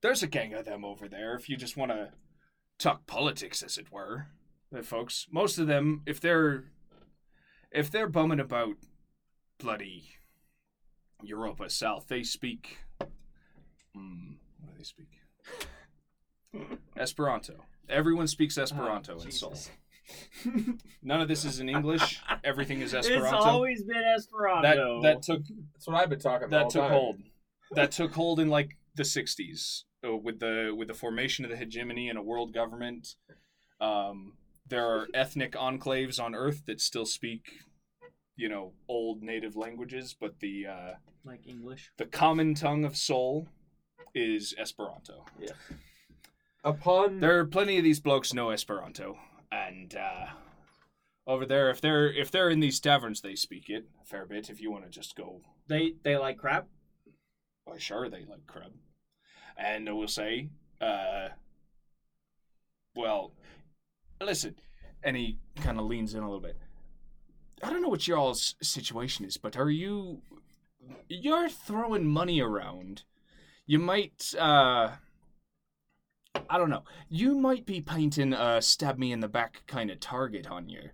[0.00, 2.10] there's a gang of them over there if you just want to
[2.78, 4.26] talk politics as it were
[4.80, 5.26] folks.
[5.30, 6.64] Most of them, if they're
[7.70, 8.76] if they're bumming about
[9.58, 10.04] bloody
[11.22, 12.78] Europa South, they speak.
[13.96, 15.08] Mm, what do they speak?
[16.96, 17.64] Esperanto.
[17.88, 19.54] Everyone speaks Esperanto Oh, in Sol.
[21.02, 22.20] None of this is in English.
[22.44, 23.36] Everything is Esperanto.
[23.36, 25.02] It's always been Esperanto.
[25.02, 25.42] that took
[25.74, 26.90] That's what I've been talking the that whole took time.
[26.92, 27.16] hold.
[27.72, 31.56] That took hold in like the '60s uh, with the with the formation of the
[31.56, 33.14] hegemony and a world government.
[33.80, 34.34] Um,
[34.72, 37.60] there are ethnic enclaves on Earth that still speak,
[38.36, 40.92] you know, old native languages, but the uh,
[41.24, 41.92] like English.
[41.98, 43.48] the common tongue of Sol
[44.14, 45.26] is Esperanto.
[45.38, 45.50] Yeah.
[46.64, 49.18] Upon There are plenty of these blokes know Esperanto,
[49.50, 50.28] and uh,
[51.26, 54.48] over there, if they're if they're in these taverns, they speak it a fair bit.
[54.48, 56.64] If you want to just go They they like crab.
[57.66, 58.72] Why, sure, they like crab.
[59.54, 60.48] And I will say,
[60.80, 61.28] uh,
[62.96, 63.32] well,
[64.24, 64.56] listen,
[65.02, 66.56] and he kind of leans in a little bit.
[67.62, 70.22] I don't know what y'all's situation is, but are you.
[71.08, 73.04] You're throwing money around.
[73.66, 74.92] You might, uh.
[76.50, 76.84] I don't know.
[77.08, 80.90] You might be painting a stab me in the back kind of target on you.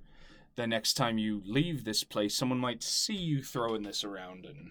[0.56, 4.70] The next time you leave this place, someone might see you throwing this around and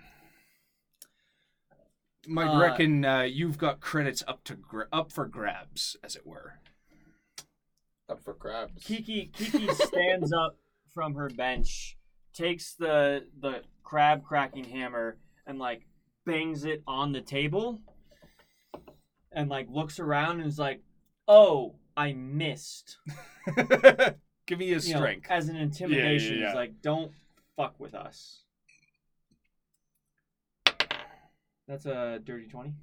[2.28, 6.28] might Uh, reckon uh, you've got credits up to gra- up for grabs, as it
[6.28, 6.60] were.
[8.10, 8.84] Up for crabs.
[8.84, 10.58] Kiki Kiki stands up
[10.94, 11.98] from her bench,
[12.34, 15.86] takes the the crab cracking hammer and like
[16.26, 17.82] bangs it on the table,
[19.32, 20.82] and like looks around and is like,
[21.28, 22.98] "Oh, I missed."
[24.46, 25.28] Give me a You know, strength.
[25.30, 26.40] as an intimidation.
[26.40, 26.48] yeah.
[26.48, 27.12] It's like, "Don't
[27.56, 28.44] fuck with us."
[31.68, 32.74] That's a dirty twenty.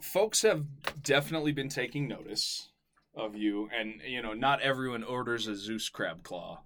[0.00, 0.64] Folks have
[1.02, 2.68] definitely been taking notice
[3.16, 6.62] of you, and you know, not everyone orders a Zeus crab claw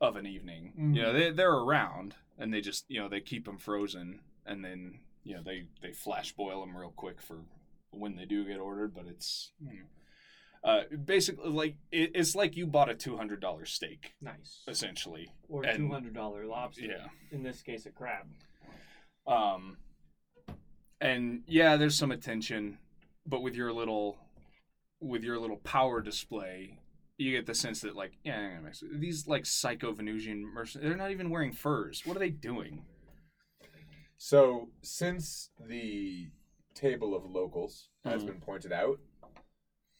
[0.00, 0.72] of an evening.
[0.94, 4.64] You know, they they're around, and they just you know they keep them frozen, and
[4.64, 7.38] then you know they they flash boil them real quick for
[7.90, 8.94] when they do get ordered.
[8.94, 13.40] But it's you know, uh, basically like it, it's like you bought a two hundred
[13.40, 14.62] dollar steak, Nice.
[14.68, 15.28] essentially.
[15.48, 16.82] Or two hundred dollar lobster.
[16.86, 17.06] Yeah.
[17.30, 18.26] In this case, a crab.
[19.26, 19.76] Um,
[21.00, 22.78] and yeah, there's some attention,
[23.26, 24.16] but with your little,
[25.06, 26.78] with your little power display,
[27.18, 29.00] you get the sense that like, yeah, I'm gonna mix it.
[29.00, 32.02] these like psycho Venusian mercenaries, they're not even wearing furs.
[32.04, 32.84] What are they doing?
[34.18, 36.28] So, since the
[36.74, 38.26] table of locals has Mhm.
[38.26, 38.98] been pointed out,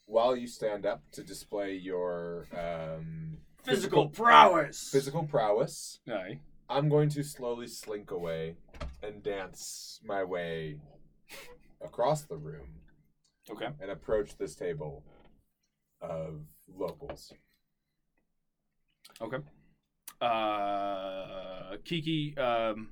[0.07, 4.90] while you stand up to display your um, Physical prowess.
[4.90, 6.38] physical prowess, Aye.
[6.69, 8.57] I'm going to slowly slink away
[9.03, 10.81] and dance my way
[11.81, 12.69] across the room
[13.51, 13.69] Okay.
[13.81, 15.05] and approach this table
[16.01, 16.41] of
[16.77, 17.33] locals.
[19.21, 19.39] Okay.
[20.21, 22.91] Uh, Kiki, um,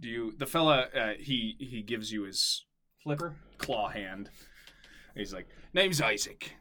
[0.00, 0.88] do you the fella?
[0.94, 2.64] Uh, he he gives you his
[3.02, 3.36] Flipper.
[3.58, 4.30] claw hand.
[5.14, 6.56] He's like, "Name's Isaac.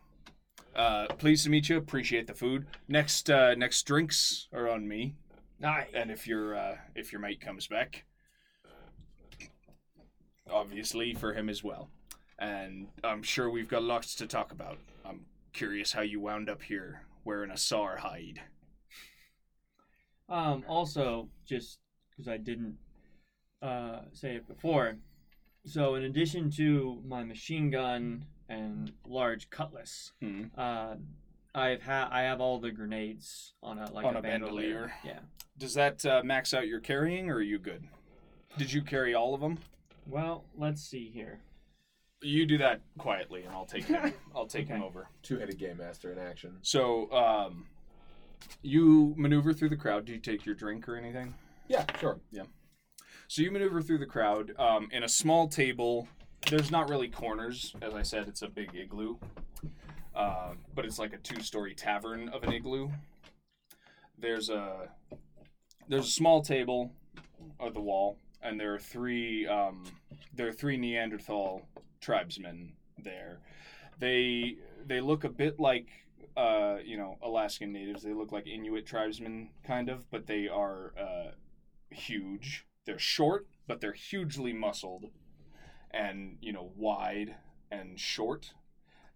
[0.75, 1.77] Uh, pleased to meet you.
[1.77, 2.65] Appreciate the food.
[2.87, 5.15] Next, uh, next drinks are on me.
[5.59, 5.87] Nice.
[5.93, 8.05] And if your uh, if your mate comes back,
[10.49, 11.89] obviously for him as well.
[12.43, 14.77] And I'm sure we've got lots to talk about.
[15.05, 15.21] I'm
[15.53, 18.41] curious how you wound up here wearing a SAR hide.
[20.27, 21.79] Um, also, just
[22.09, 22.75] because I didn't
[23.61, 24.97] uh, say it before,
[25.65, 30.45] so in addition to my machine gun and large cutlass, Hmm.
[30.57, 30.95] uh,
[31.55, 34.91] I've ha- I have all the grenades on a like On a, a bandolier.
[35.05, 35.19] Yeah.
[35.57, 37.87] Does that uh, max out your carrying, or are you good?
[38.57, 39.59] Did you carry all of them?
[40.05, 41.39] Well, let's see here.
[42.23, 44.13] You do that quietly, and I'll take him.
[44.35, 45.07] I'll take him over.
[45.21, 46.57] Two-headed game master in action.
[46.61, 47.65] So, um,
[48.61, 50.05] you maneuver through the crowd.
[50.05, 51.33] Do you take your drink or anything?
[51.67, 52.19] Yeah, sure.
[52.31, 52.43] Yeah.
[53.27, 56.07] So you maneuver through the crowd um, in a small table.
[56.49, 58.27] There's not really corners, as I said.
[58.27, 59.15] It's a big igloo,
[60.15, 62.89] um, but it's like a two-story tavern of an igloo.
[64.17, 64.89] There's a
[65.87, 66.91] there's a small table
[67.65, 69.85] at the wall, and there are three um,
[70.35, 71.61] there are three Neanderthal
[72.03, 73.39] tribesmen there.
[73.99, 75.87] They they look a bit like
[76.35, 78.03] uh, you know Alaskan natives.
[78.03, 81.31] They look like Inuit tribesmen, kind of, but they are uh,
[81.89, 82.65] huge.
[82.85, 85.05] They're short, but they're hugely muscled,
[85.91, 87.35] and you know wide
[87.71, 88.53] and short,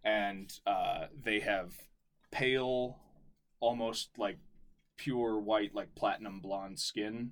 [0.03, 1.73] and uh, they have
[2.31, 2.97] pale,
[3.59, 4.39] almost like
[4.95, 7.31] pure white, like platinum blonde skin.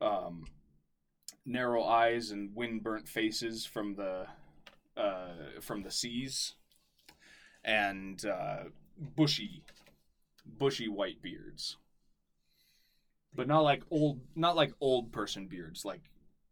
[0.00, 0.44] Um,
[1.50, 4.26] narrow eyes and wind burnt faces from the
[4.96, 6.54] uh, from the seas,
[7.64, 8.64] and uh,
[8.98, 9.62] bushy,
[10.46, 11.76] bushy white beards,
[13.34, 15.84] but not like old, not like old person beards.
[15.84, 16.02] Like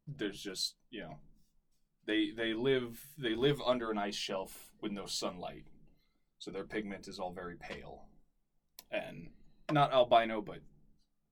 [0.06, 1.18] there's just you know,
[2.06, 5.64] they they live they live under an ice shelf with no sunlight,
[6.38, 8.06] so their pigment is all very pale,
[8.90, 9.28] and
[9.70, 10.60] not albino, but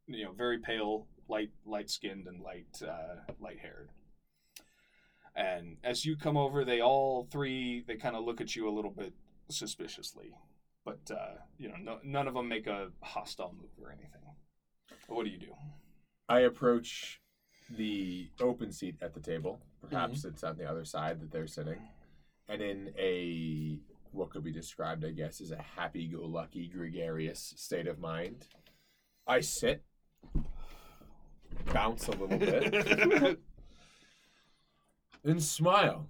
[0.06, 3.90] you know, very pale, light light skinned and light uh, light haired.
[5.34, 8.74] And as you come over, they all three they kind of look at you a
[8.74, 9.12] little bit
[9.50, 10.34] suspiciously,
[10.84, 14.22] but uh, you know, no, none of them make a hostile move or anything.
[15.08, 15.54] What do you do?
[16.28, 17.20] I approach
[17.70, 19.60] the open seat at the table.
[19.88, 21.78] Perhaps it's on the other side that they're sitting.
[22.48, 23.78] And in a
[24.12, 28.46] what could be described, I guess, as a happy go lucky, gregarious state of mind,
[29.26, 29.84] I sit,
[31.72, 33.38] bounce a little bit,
[35.24, 36.08] and smile.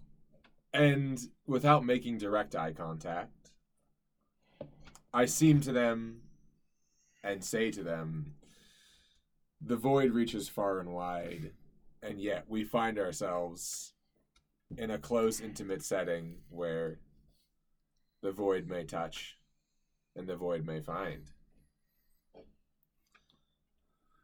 [0.72, 3.50] And without making direct eye contact,
[5.12, 6.20] I seem to them
[7.24, 8.34] and say to them,
[9.60, 11.52] the void reaches far and wide,
[12.02, 13.94] and yet we find ourselves
[14.76, 16.98] in a close, intimate setting where
[18.22, 19.38] the void may touch
[20.14, 21.30] and the void may find.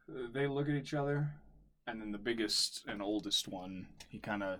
[0.07, 1.29] They look at each other,
[1.87, 4.59] and then the biggest and oldest one, he kind of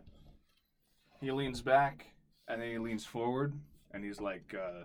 [1.21, 2.07] he leans back,
[2.47, 3.53] and then he leans forward,
[3.91, 4.83] and he's like, uh,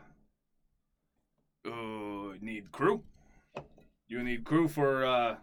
[1.69, 3.03] "Oh, need crew?
[4.07, 5.37] You need crew for uh,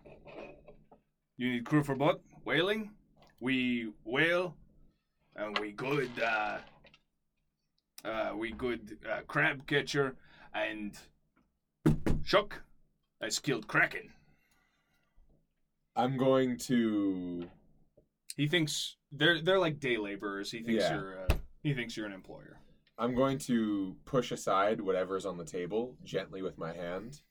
[1.38, 2.22] you need crew for what?
[2.43, 2.91] Whaling?
[3.39, 4.55] We whale,
[5.36, 6.57] and we good uh,
[8.03, 10.16] uh, we good uh, crab catcher,
[10.53, 10.97] and
[12.24, 12.63] Shook,
[13.22, 14.11] I skilled kraken."
[15.95, 17.47] I'm going to.
[18.35, 20.51] He thinks they're they're like day laborers.
[20.51, 20.95] He thinks Yeah.
[20.95, 22.59] you're uh, he thinks you're an employer.
[22.97, 27.21] I'm going to push aside whatever's on the table gently with my hand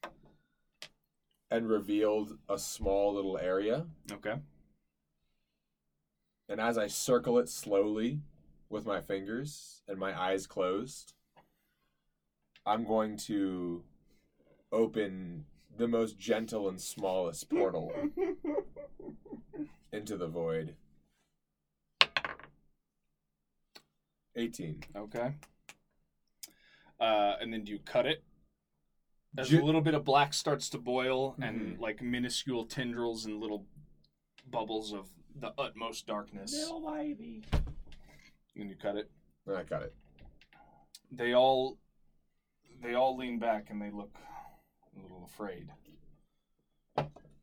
[1.49, 3.85] and revealed a small little area.
[4.11, 4.35] Okay.
[6.49, 8.19] And as I circle it slowly
[8.69, 11.13] with my fingers and my eyes closed,
[12.65, 13.83] I'm going to
[14.71, 15.45] open
[15.77, 17.91] the most gentle and smallest portal
[19.91, 20.75] into the void.
[24.35, 24.83] 18.
[24.95, 25.33] Okay.
[26.99, 28.23] Uh, and then do you cut it?
[29.37, 31.79] As Ju- a little bit of black starts to boil, and Mhm.
[31.79, 33.65] like minuscule tendrils and little
[34.47, 37.43] bubbles of the utmost darkness, Little baby.
[38.55, 39.11] and you cut it.
[39.47, 39.93] I cut it.
[41.11, 41.77] They all
[42.81, 44.17] they all lean back and they look
[44.97, 45.69] a little afraid,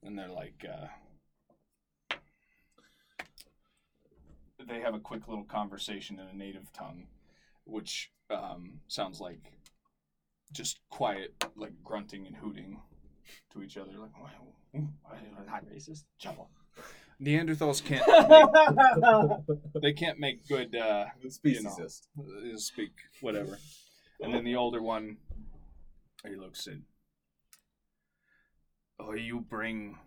[0.02, 0.64] and they're like.
[0.68, 0.86] Uh,
[4.68, 7.06] they have a quick little conversation in a native tongue,
[7.64, 9.40] which um, sounds like
[10.52, 12.80] just quiet, like grunting and hooting
[13.52, 14.12] to each other, like
[15.46, 16.04] Not racist.
[16.22, 16.46] Jabba.
[17.20, 18.06] Neanderthals can't
[19.74, 22.02] make, they can't make good uh, Speciesist.
[22.18, 23.58] uh, speak whatever.
[24.20, 25.18] And then the older one,
[26.26, 26.82] he looks in.
[29.04, 29.98] Oh, you bring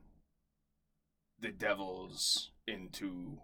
[1.39, 3.39] the devils into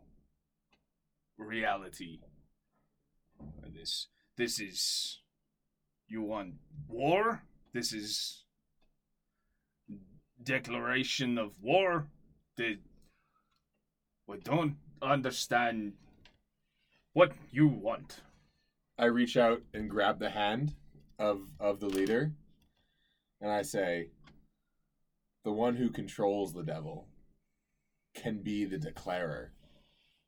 [1.38, 2.20] reality.
[3.68, 5.20] This, this is.
[6.08, 6.56] You want
[6.88, 7.44] war?
[7.74, 8.44] This is
[10.44, 12.08] declaration of war.
[12.58, 12.80] The,
[14.28, 15.94] we don't understand
[17.14, 18.22] what you want.
[18.98, 20.76] I reach out and grab the hand
[21.18, 22.32] of of the leader,
[23.42, 24.10] and I say,
[25.44, 27.08] "The one who controls the devil
[28.14, 29.54] can be the declarer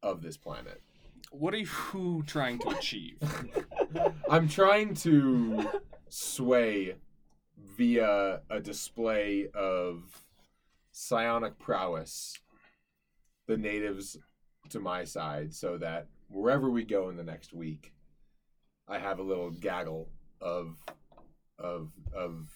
[0.02, 0.82] of this planet."
[1.32, 3.18] What are you trying to achieve?
[4.30, 5.68] I'm trying to
[6.10, 6.96] sway
[7.58, 10.26] via a display of
[10.92, 12.38] psionic prowess
[13.48, 14.18] the natives
[14.70, 17.94] to my side so that wherever we go in the next week
[18.88, 20.10] I have a little gaggle
[20.42, 20.78] of
[21.58, 22.50] of of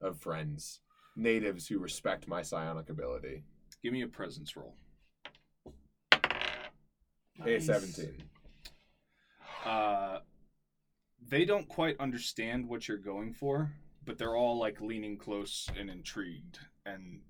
[0.00, 0.80] of friends
[1.16, 3.44] natives who respect my psionic ability
[3.82, 4.76] Give me a presence roll.
[7.44, 8.14] a 17
[9.64, 10.18] Uh,
[11.28, 13.72] they don't quite understand what you're going for,
[14.04, 17.20] but they're all like leaning close and intrigued, and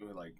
[0.00, 0.36] we're like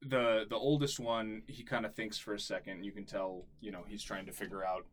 [0.00, 1.42] the the oldest one.
[1.46, 2.84] He kind of thinks for a second.
[2.84, 4.86] You can tell, you know, he's trying to figure out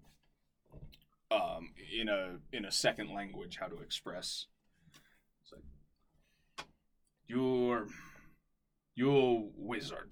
[1.31, 4.47] um, in a in a second language how to express.
[5.43, 5.63] It's like
[7.27, 7.87] you're
[8.95, 10.11] you wizard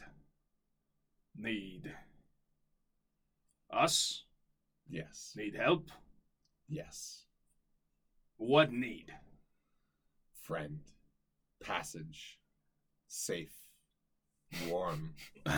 [1.35, 1.91] need
[3.71, 4.23] us
[4.89, 5.33] Yes.
[5.35, 5.89] Need help?
[6.67, 7.23] Yes.
[8.37, 9.13] What need?
[10.43, 10.79] Friend.
[11.61, 12.39] Passage.
[13.07, 13.53] Safe.
[14.67, 15.13] Warm.
[15.45, 15.53] All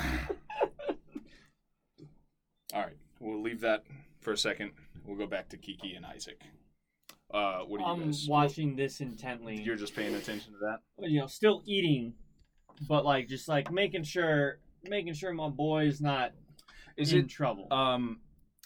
[2.81, 3.83] right, we'll leave that
[4.21, 4.71] for a second.
[5.09, 6.39] We'll go back to Kiki and Isaac.
[7.33, 8.27] Uh, what do you I'm guys?
[8.29, 9.59] watching this intently.
[9.59, 11.09] You're just paying attention to that.
[11.09, 12.13] you know, still eating,
[12.87, 16.33] but like just like making sure, making sure my boy's not
[16.95, 17.67] Is in it trouble.
[17.73, 18.19] um,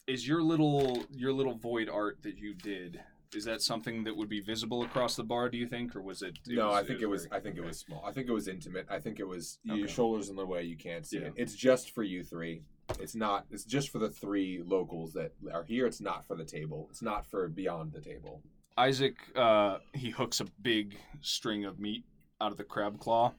[0.05, 2.99] is your little your little void art that you did?
[3.33, 5.47] Is that something that would be visible across the bar?
[5.49, 6.37] Do you think, or was it?
[6.45, 7.25] no, I think it was.
[7.25, 8.03] very- I think it was small.
[8.05, 8.85] I think it was intimate.
[8.89, 9.79] I think it was Okay.
[9.79, 10.63] your shoulders in the way.
[10.63, 11.27] You can't see Yeah.
[11.27, 11.33] it.
[11.37, 12.63] It's just for you three.
[12.99, 13.45] It's not.
[13.51, 15.85] It's just for the three locals that are here.
[15.85, 16.87] It's not for the table.
[16.89, 18.41] It's not for beyond the table.
[18.77, 22.05] Isaac, uh, he hooks a big string of meat
[22.41, 23.33] out of the crab claw,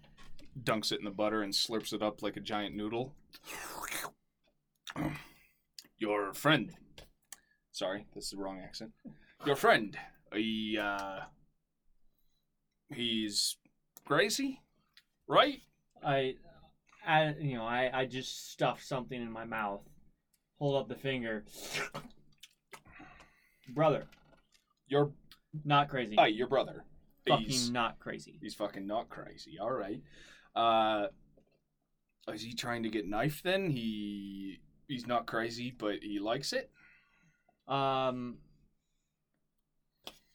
[0.62, 3.12] dunks it in the butter, and slurps it up like a giant noodle.
[5.98, 6.72] Your friend.
[7.72, 8.92] Sorry, that's the wrong accent.
[9.44, 9.96] Your friend.
[10.32, 11.20] He, uh,
[12.92, 13.56] he's
[14.06, 14.60] crazy,
[15.26, 15.60] right?
[16.04, 16.36] I,
[17.06, 19.80] I, you know, I, I just stuff something in my mouth.
[20.58, 21.44] Hold up the finger.
[23.74, 24.06] Brother,
[24.88, 25.10] You're
[25.64, 26.14] not crazy.
[26.16, 26.84] hi, your brother.
[27.26, 28.38] Fucking He's, not crazy.
[28.42, 29.58] he's fucking not crazy.
[29.58, 30.00] All right.
[30.54, 31.06] Uh,
[32.32, 33.70] is he trying to get knifed then?
[33.70, 36.70] He, he's not crazy, but he likes it.
[37.66, 38.36] Um,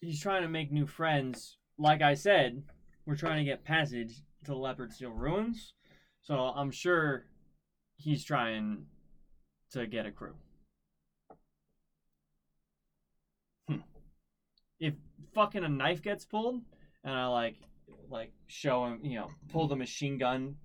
[0.01, 1.57] he's trying to make new friends.
[1.78, 2.63] Like I said,
[3.05, 4.15] we're trying to get passage
[4.45, 5.74] to the Leopard Seal Ruins,
[6.30, 7.26] so I'm sure
[7.98, 8.86] he's trying
[9.72, 10.36] to get a crew.
[13.68, 13.78] Hmm.
[14.80, 14.94] If
[15.34, 16.62] fucking a knife gets pulled,
[17.04, 17.56] and I like,
[18.12, 20.56] like show him, you know, pull the machine gun,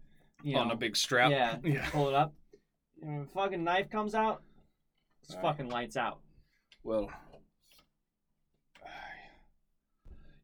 [0.43, 1.31] you on know, a big strap.
[1.31, 1.89] yeah, yeah.
[1.91, 2.35] pull it up.
[3.01, 4.43] And fucking knife comes out,
[5.23, 5.57] it's Alright.
[5.57, 6.19] fucking lights out.
[6.83, 7.11] Well,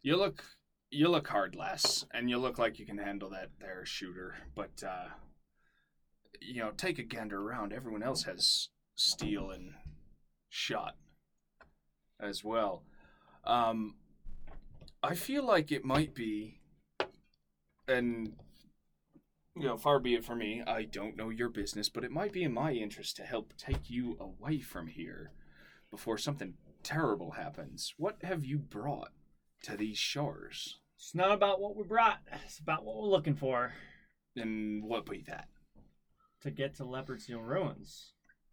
[0.02, 0.42] you look
[0.90, 4.36] you look hard, lass, and you look like you can handle that there shooter.
[4.54, 5.08] But uh,
[6.40, 7.72] you know, take a gander around.
[7.72, 9.74] Everyone else has steel and
[10.48, 10.96] shot
[12.20, 12.82] as well.
[13.44, 13.94] Um,
[15.02, 16.60] I feel like it might be,
[17.88, 18.34] and
[19.56, 20.62] you know, far be it from me.
[20.66, 23.88] I don't know your business, but it might be in my interest to help take
[23.88, 25.32] you away from here
[25.90, 27.94] before something terrible happens.
[27.96, 29.12] What have you brought
[29.62, 30.79] to these shores?
[31.00, 32.20] It's not about what we brought.
[32.44, 33.72] It's about what we're looking for
[34.36, 35.48] And what be that?
[36.42, 38.12] to get to Leopard Seal Ruins.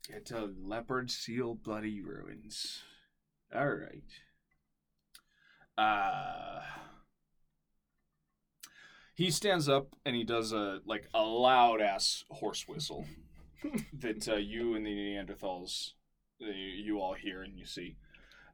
[0.10, 2.82] Get to leopard seal bloody ruins.
[3.54, 4.04] All right.
[5.78, 6.62] Uh
[9.14, 13.06] he stands up and he does a like a loud ass horse whistle
[13.94, 15.92] that uh, you and the Neanderthals
[16.42, 17.98] uh, you all hear and you see.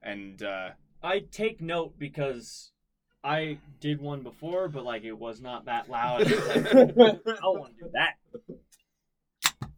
[0.01, 0.69] And uh
[1.03, 2.72] I take note because
[3.23, 6.21] I did one before, but like it was not that loud.
[6.27, 9.69] It's like, I want to do that.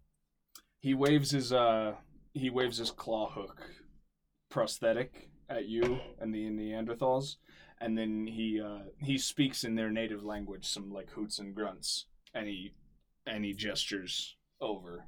[0.79, 1.93] he waves his uh
[2.33, 3.69] he waves his claw hook
[4.49, 7.35] prosthetic at you and the Neanderthals,
[7.79, 12.05] and then he uh he speaks in their native language some like hoots and grunts,
[12.33, 12.73] and he
[13.27, 15.05] and he gestures over.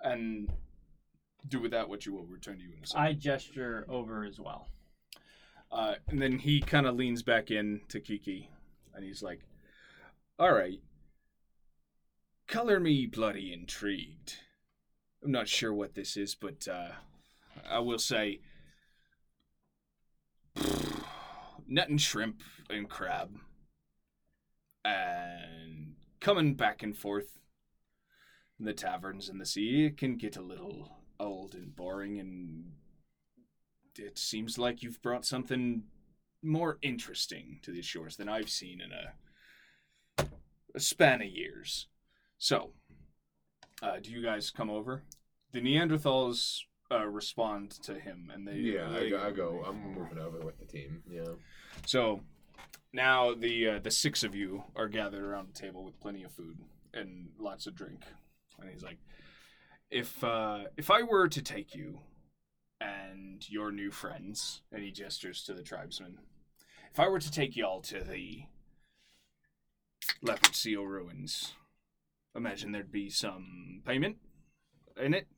[0.00, 0.50] And
[1.48, 3.02] do with that what you will return to you in a second.
[3.02, 4.68] I gesture over as well.
[5.74, 8.48] Uh, and then he kind of leans back in to Kiki,
[8.94, 9.40] and he's like,
[10.38, 10.80] "All right,
[12.46, 14.36] color me bloody intrigued.
[15.22, 16.92] I'm not sure what this is, but uh,
[17.68, 18.40] I will say,
[21.66, 23.36] nut and shrimp and crab,
[24.84, 27.40] and coming back and forth
[28.60, 32.74] in the taverns and the sea it can get a little old and boring and
[33.98, 35.84] it seems like you've brought something
[36.42, 40.26] more interesting to these shores than I've seen in a,
[40.74, 41.88] a span of years.
[42.38, 42.70] So,
[43.82, 45.02] uh, do you guys come over?
[45.52, 49.64] The Neanderthals uh, respond to him, and they Yeah, I go, I go.
[49.66, 51.02] I'm moving over with the team.
[51.08, 51.24] Yeah.
[51.86, 52.20] So
[52.92, 56.32] now the uh, the six of you are gathered around the table with plenty of
[56.32, 56.58] food
[56.92, 58.00] and lots of drink,
[58.60, 58.98] and he's like,
[59.90, 62.00] "If uh, if I were to take you
[62.84, 66.18] and your new friends," and he gestures to the tribesmen,
[66.90, 68.44] "if I were to take y'all to the
[70.20, 71.54] Leopard Seal ruins,
[72.34, 74.18] imagine there'd be some payment
[74.96, 75.28] in it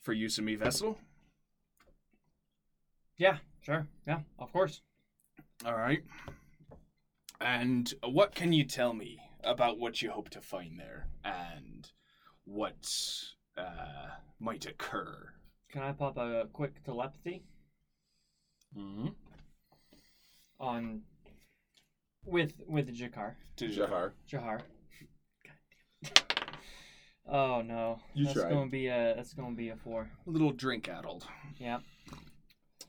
[0.00, 0.98] for use of me vessel."
[3.16, 3.86] Yeah, sure.
[4.06, 4.82] Yeah, of course.
[5.64, 6.04] All right.
[7.40, 11.90] And what can you tell me about what you hope to find there and
[12.44, 12.90] what
[13.56, 15.32] uh, might occur?
[15.76, 17.42] Can I pop a quick telepathy
[18.76, 19.08] Mm-hmm.
[20.58, 21.02] on
[22.24, 24.12] with with Jakar Jahar.
[24.30, 24.60] Jahar?
[27.28, 28.50] Oh no, You that's tried.
[28.50, 30.10] gonna be a that's gonna be a four.
[30.26, 31.26] A little drink addled.
[31.58, 31.78] Yeah.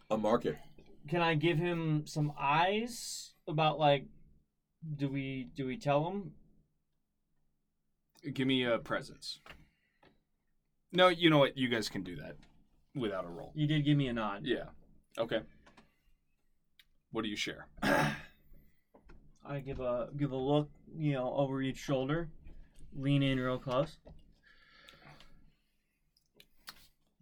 [0.09, 0.57] A market.
[1.09, 4.05] Can I give him some eyes about like?
[4.97, 6.31] Do we do we tell him?
[8.33, 9.39] Give me a presence.
[10.91, 11.57] No, you know what?
[11.57, 12.35] You guys can do that
[12.99, 13.51] without a roll.
[13.55, 14.41] You did give me a nod.
[14.43, 14.65] Yeah.
[15.17, 15.41] Okay.
[17.11, 17.67] What do you share?
[17.83, 22.29] I give a give a look, you know, over each shoulder,
[22.95, 23.97] lean in real close.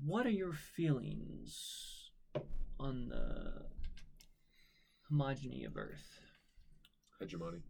[0.04, 2.12] What are your feelings
[2.80, 3.66] on the
[5.12, 6.20] homogeny of Earth?
[7.20, 7.62] Hegemony.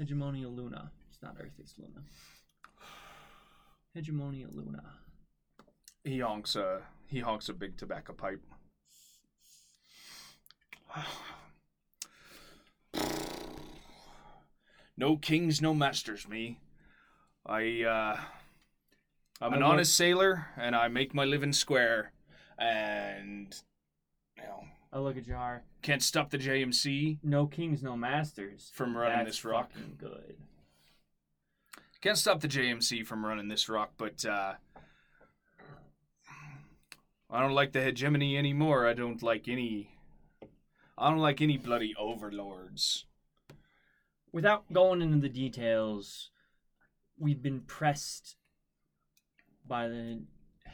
[0.00, 0.92] Hegemonia Luna.
[1.10, 2.04] It's not Earth, it's Luna.
[3.96, 4.82] Hegemonia Luna.
[6.04, 8.42] He honks a he honks a big tobacco pipe.
[14.96, 16.58] No kings, no masters, me.
[17.46, 18.20] I uh
[19.40, 22.12] I'm an honest sailor and I make my living square
[22.58, 23.54] and
[24.36, 25.62] you know I look at Jar.
[25.82, 28.70] can't stop the JMC No kings, no masters.
[28.74, 29.70] from running That's this rock.
[29.72, 30.34] fucking good.
[32.00, 34.54] Can't stop the JMC from running this rock, but uh,
[37.30, 38.86] I don't like the hegemony anymore.
[38.86, 39.90] I don't like any.
[40.96, 43.04] I don't like any bloody overlords.
[44.32, 46.30] without going into the details,
[47.18, 48.36] we've been pressed
[49.66, 50.22] by the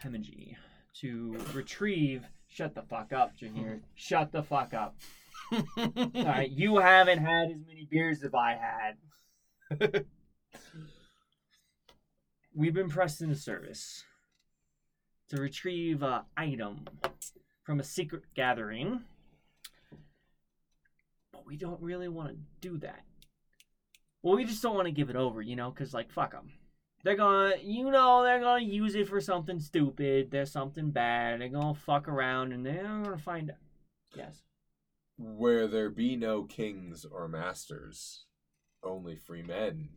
[0.03, 0.57] Hemigi
[1.01, 2.25] to retrieve.
[2.49, 3.81] Shut the fuck up, Jahir.
[3.95, 4.97] Shut the fuck up.
[5.53, 10.05] All right, you haven't had as many beers as I had.
[12.55, 14.05] We've been pressed into service
[15.31, 16.85] to retrieve a item
[17.65, 19.03] from a secret gathering,
[21.33, 23.05] but we don't really want to do that.
[24.23, 26.51] Well, we just don't want to give it over, you know, because, like, fuck them.
[27.05, 30.31] They're gonna, you know, they're gonna use it for something stupid.
[30.31, 31.41] There's something bad.
[31.41, 33.59] They're gonna fuck around and they're gonna find out.
[34.17, 34.43] Yes.
[35.19, 38.25] Where there be no kings or masters,
[38.83, 39.91] only free men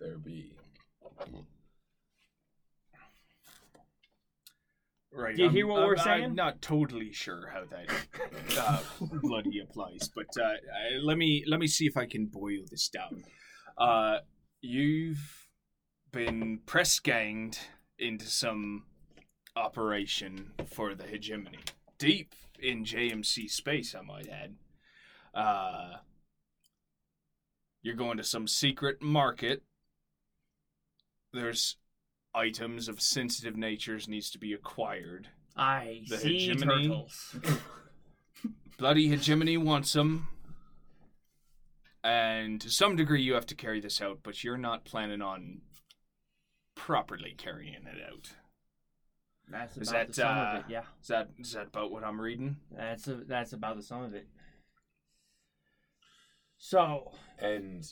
[0.00, 0.56] there be.
[5.12, 5.34] Right.
[5.34, 6.34] Do you I'm- hear what I'm- we're I'm saying?
[6.34, 8.82] not totally sure how that uh,
[9.22, 10.52] bloody applies, but uh,
[11.02, 13.24] let me let me see if I can boil this down.
[13.76, 14.18] Uh,
[14.60, 15.48] you've
[16.12, 17.58] been press ganged
[17.98, 18.84] into some
[19.56, 21.58] operation for the hegemony,
[21.98, 24.54] deep in JMC space, I might add.
[25.34, 25.96] Uh,
[27.82, 29.62] you're going to some secret market.
[31.32, 31.76] There's
[32.34, 35.28] items of sensitive natures needs to be acquired.
[35.56, 36.88] I The see hegemony?
[36.88, 37.36] turtles.
[38.78, 40.28] Bloody hegemony wants them.
[42.02, 45.60] And to some degree, you have to carry this out, but you're not planning on
[46.74, 48.30] properly carrying it out.
[49.50, 50.64] That's Is about that, the sum uh, of it.
[50.68, 52.56] Yeah, Is that is that about what I'm reading?
[52.74, 54.28] that's a, that's about the sum of it.
[56.56, 57.84] So And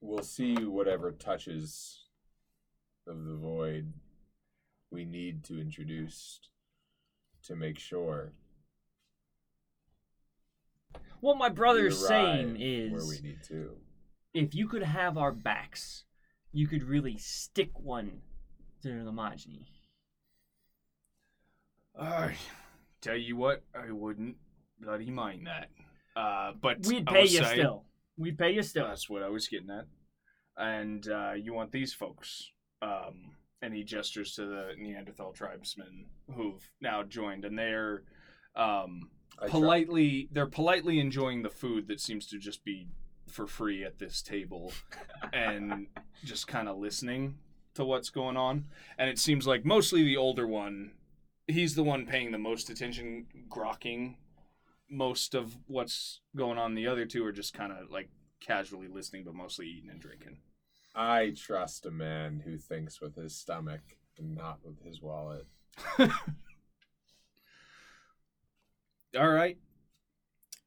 [0.00, 2.01] we'll see whatever touches
[3.06, 3.92] of the void
[4.90, 6.40] we need to introduce
[7.44, 8.32] to make sure
[11.20, 13.70] what my brother's we saying is, where we need to.
[14.34, 16.04] if you could have our backs,
[16.52, 18.20] you could really stick one
[18.82, 19.66] to the homogeny.
[21.98, 22.34] I
[23.00, 24.36] tell you what, I wouldn't
[24.80, 25.68] bloody mind that.
[26.16, 27.84] Uh, but We'd pay you say- still.
[28.18, 28.86] We'd pay you still.
[28.88, 29.86] That's what I was getting at.
[30.56, 32.50] And uh, you want these folks.
[32.82, 38.02] Um, and he gestures to the Neanderthal tribesmen who've now joined, and they're
[38.56, 39.08] um,
[39.48, 42.88] politely they're politely enjoying the food that seems to just be
[43.28, 44.72] for free at this table,
[45.32, 45.86] and
[46.24, 47.36] just kind of listening
[47.74, 48.66] to what's going on.
[48.98, 50.92] And it seems like mostly the older one,
[51.46, 54.16] he's the one paying the most attention, grokking
[54.90, 56.74] most of what's going on.
[56.74, 58.10] The other two are just kind of like
[58.40, 60.38] casually listening, but mostly eating and drinking.
[60.94, 63.80] I trust a man who thinks with his stomach
[64.18, 65.46] and not with his wallet.
[65.98, 66.10] All
[69.30, 69.58] right.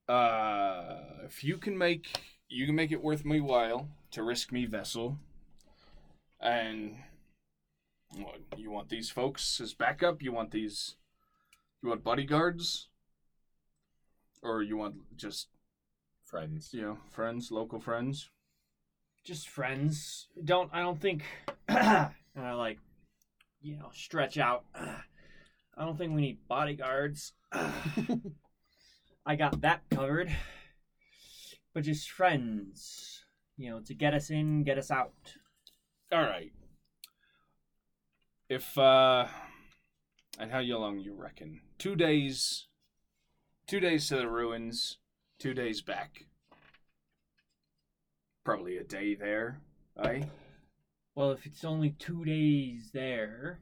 [0.07, 4.65] Uh, if you can make you can make it worth my while to risk me
[4.65, 5.17] vessel,
[6.39, 6.95] and
[8.15, 10.21] what you want these folks as backup?
[10.21, 10.95] You want these?
[11.81, 12.89] You want bodyguards,
[14.43, 15.47] or you want just
[16.25, 16.73] Friends.
[16.73, 18.29] you know friends, local friends?
[19.25, 20.27] Just friends.
[20.43, 21.23] Don't I don't think
[21.67, 22.79] and I like
[23.61, 24.63] you know stretch out.
[24.75, 27.33] I don't think we need bodyguards.
[27.51, 30.33] I got that covered.
[31.73, 33.25] But just friends,
[33.57, 35.11] you know, to get us in, get us out.
[36.13, 36.53] All right.
[38.47, 39.27] If uh,
[40.39, 41.61] and how long you reckon?
[41.77, 42.67] Two days.
[43.67, 44.99] Two days to the ruins.
[45.39, 46.25] Two days back.
[48.45, 49.59] Probably a day there,
[50.03, 50.21] eh?
[51.15, 53.59] Well, if it's only two days there,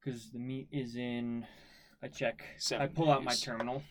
[0.00, 1.46] because the meet is in,
[2.02, 2.42] I check.
[2.56, 3.42] Seven I pull out my days.
[3.42, 3.82] terminal.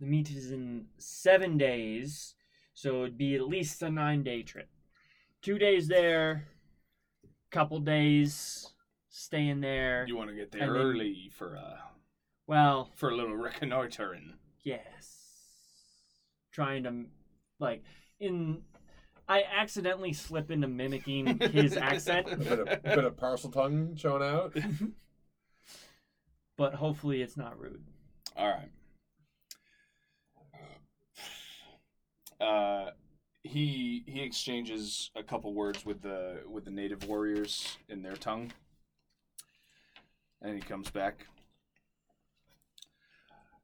[0.00, 2.34] The meet is in seven days,
[2.72, 4.70] so it'd be at least a nine day trip.
[5.42, 6.48] Two days there,
[7.50, 8.72] couple days
[9.10, 10.06] staying there.
[10.08, 11.82] You want to get there And then- early for a
[12.46, 14.32] Well, for a little reconnoitering.
[14.64, 15.16] yes.
[16.52, 17.04] Trying to,
[17.58, 17.82] like,
[18.20, 18.62] in.
[19.30, 24.56] I accidentally slip into mimicking his accent, A bit of, bit of Parseltongue showing out.
[26.56, 27.82] but hopefully it's not rude.
[28.36, 28.70] All right.
[32.40, 32.90] Uh,
[33.42, 38.52] he he exchanges a couple words with the with the native warriors in their tongue,
[40.40, 41.26] and he comes back.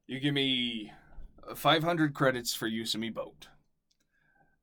[0.07, 0.93] You give me
[1.55, 3.49] five hundred credits for use of me boat,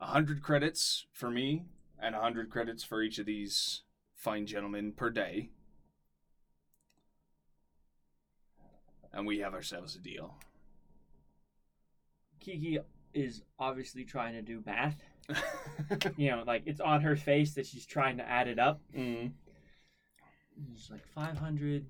[0.01, 1.65] hundred credits for me,
[2.01, 3.83] and hundred credits for each of these
[4.15, 5.49] fine gentlemen per day,
[9.13, 10.35] and we have ourselves a deal.
[12.39, 12.79] Kiki
[13.13, 14.97] is obviously trying to do math.
[16.17, 18.81] You know, like it's on her face that she's trying to add it up.
[18.95, 19.31] Mm.
[20.73, 21.85] It's like 500,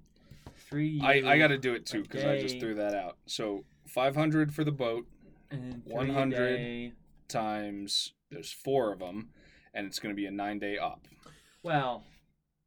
[0.70, 1.01] three.
[1.03, 3.18] I, I got to do it too because I just threw that out.
[3.26, 5.05] So 500 for the boat
[5.51, 6.93] and then a 100.
[7.32, 7.39] Day.
[7.39, 9.29] times there's four of them,
[9.73, 11.07] and it's going to be a nine day up.
[11.63, 12.03] Well,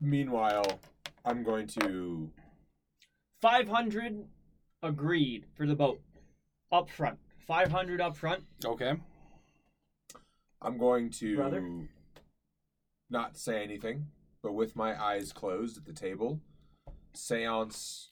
[0.05, 0.81] Meanwhile,
[1.25, 2.31] I'm going to
[3.41, 4.25] 500
[4.83, 6.01] agreed for the boat
[6.71, 7.19] up front.
[7.47, 8.45] 500 up front.
[8.65, 8.95] Okay.
[10.61, 11.89] I'm going to Brother?
[13.09, 14.09] not say anything,
[14.43, 16.41] but with my eyes closed at the table,
[17.15, 18.11] seance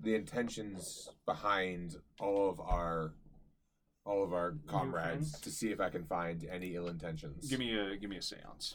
[0.00, 3.12] the intentions behind all of our
[4.08, 5.40] all of our comrades friends?
[5.40, 7.48] to see if I can find any ill intentions.
[7.48, 8.74] Give me a give me a séance.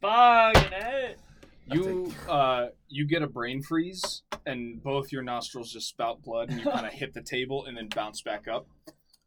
[0.00, 1.18] Fucking it.
[1.66, 6.58] You uh you get a brain freeze and both your nostrils just spout blood and
[6.60, 8.66] you kind of hit the table and then bounce back up.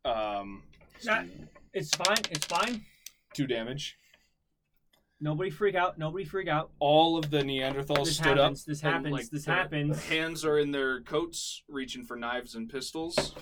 [0.03, 0.63] Um,
[1.05, 1.26] That-
[1.74, 2.18] It's fine.
[2.32, 2.86] It's fine.
[3.34, 3.97] two damage.
[5.22, 5.97] Nobody freak out.
[5.97, 6.72] Nobody freak out.
[6.80, 8.61] All of the Neanderthals This stood happens.
[8.61, 8.66] up.
[8.66, 9.13] This and, happens.
[9.13, 10.05] like, this their happens.
[10.05, 13.34] Hands are in their coats, reaching for knives and pistols.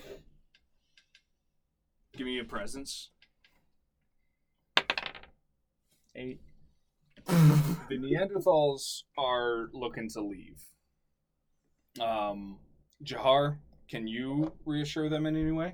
[2.16, 3.10] Give me a presence.
[6.16, 6.42] Eight.
[7.26, 10.62] the Neanderthals are looking to leave.
[12.00, 12.60] Um,
[13.04, 13.58] Jahar,
[13.90, 15.74] can you reassure them in any way?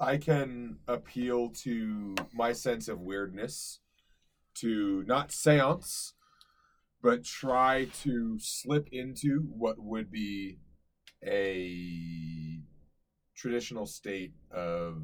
[0.00, 3.78] I can appeal to my sense of weirdness
[4.56, 6.14] to not seance,
[7.02, 10.58] but try to slip into what would be
[11.24, 12.60] a
[13.36, 15.02] traditional state of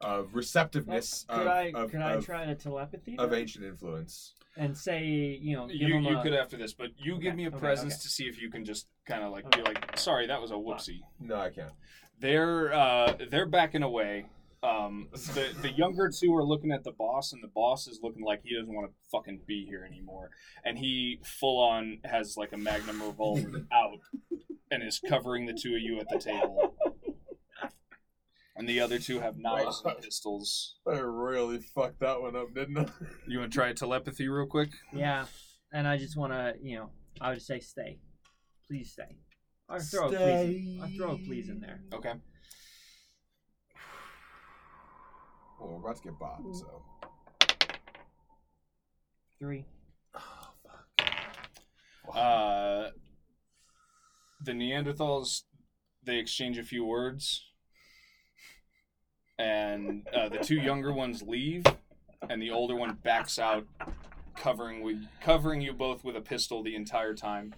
[0.00, 3.40] of receptiveness could of, I of, could I of- try a telepathy of them?
[3.40, 4.34] ancient influence.
[4.56, 7.34] and say you know give You, them you a, could after this, but you give
[7.34, 8.02] me a okay, presence okay.
[8.02, 9.60] to see if you can just kind of like Okay.
[9.62, 11.00] be like, sorry, that was a whoopsie.
[11.18, 11.72] No, I can't.
[12.20, 14.26] They're uh, they're backing away.
[14.62, 18.24] Um, the the younger two are looking at the boss, and the boss is looking
[18.24, 20.30] like he doesn't want to fucking be here anymore.
[20.64, 23.98] And he full on has like a magnum revolver out,
[24.70, 26.74] and is covering the two of you at the table.
[28.56, 30.74] And the other two have knives and pistols.
[30.84, 32.86] I really fucked that one up, didn't I?
[33.28, 34.70] You want to try telepathy real quick?
[34.92, 35.26] yeah
[35.72, 36.90] and I just want to you know
[37.20, 37.98] I would say stay
[38.66, 39.16] please stay
[39.68, 42.14] or throw a please in, or throw a please in there Okay.
[45.58, 46.82] Well, we're about to get bombed, so.
[49.38, 49.64] three
[50.14, 52.16] Oh, fuck.
[52.16, 52.90] Uh,
[54.42, 55.42] the Neanderthals
[56.04, 57.44] they exchange a few words,
[59.38, 61.64] and uh, the two younger ones leave,
[62.28, 63.66] and the older one backs out,
[64.36, 67.54] covering with covering you both with a pistol the entire time.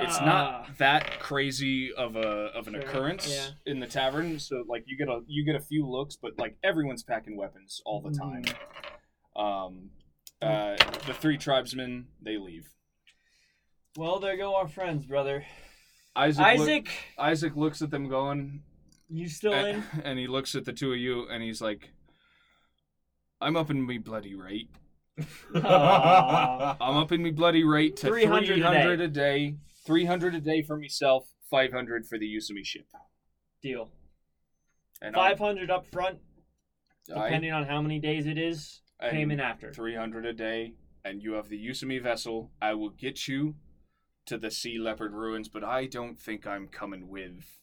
[0.00, 0.24] It's Ah.
[0.24, 2.20] not that crazy of a
[2.54, 3.48] of an Sure, occurrence yeah.
[3.70, 6.56] in the tavern, so like you get a you get a few looks, but like
[6.62, 8.44] everyone's packing weapons all the time.
[9.36, 9.90] Um,
[10.40, 10.76] uh,
[11.06, 12.68] the three tribesmen they leave.
[13.96, 15.44] well there go our friends brother
[16.16, 16.88] Isaac look- Isaac
[17.18, 18.62] Isaac looks at them going,
[19.08, 21.90] you still in and, and he looks at the two of you, and he's like,
[23.40, 24.70] "I'm up in me bloody rate."
[25.54, 29.04] I'm upping me bloody rate to 300 a day.
[29.04, 29.56] a day.
[29.84, 32.86] 300 a day for myself, 500 for the use of me ship.
[33.62, 33.90] Deal.
[35.00, 36.20] And I'll- Five hundred up front,
[37.14, 38.80] I- depending on how many days it is.
[39.00, 39.72] and Payment after.
[39.72, 40.74] 300 a day,
[41.04, 42.52] and you have the use of me vessel.
[42.62, 43.56] I will get you
[44.26, 47.60] to the Sea Leopard ruins, but I don't think I'm coming with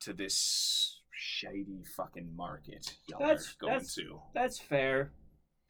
[0.00, 4.20] to this shady fucking market y'all That's- are going that's- to.
[4.34, 5.12] That's fair.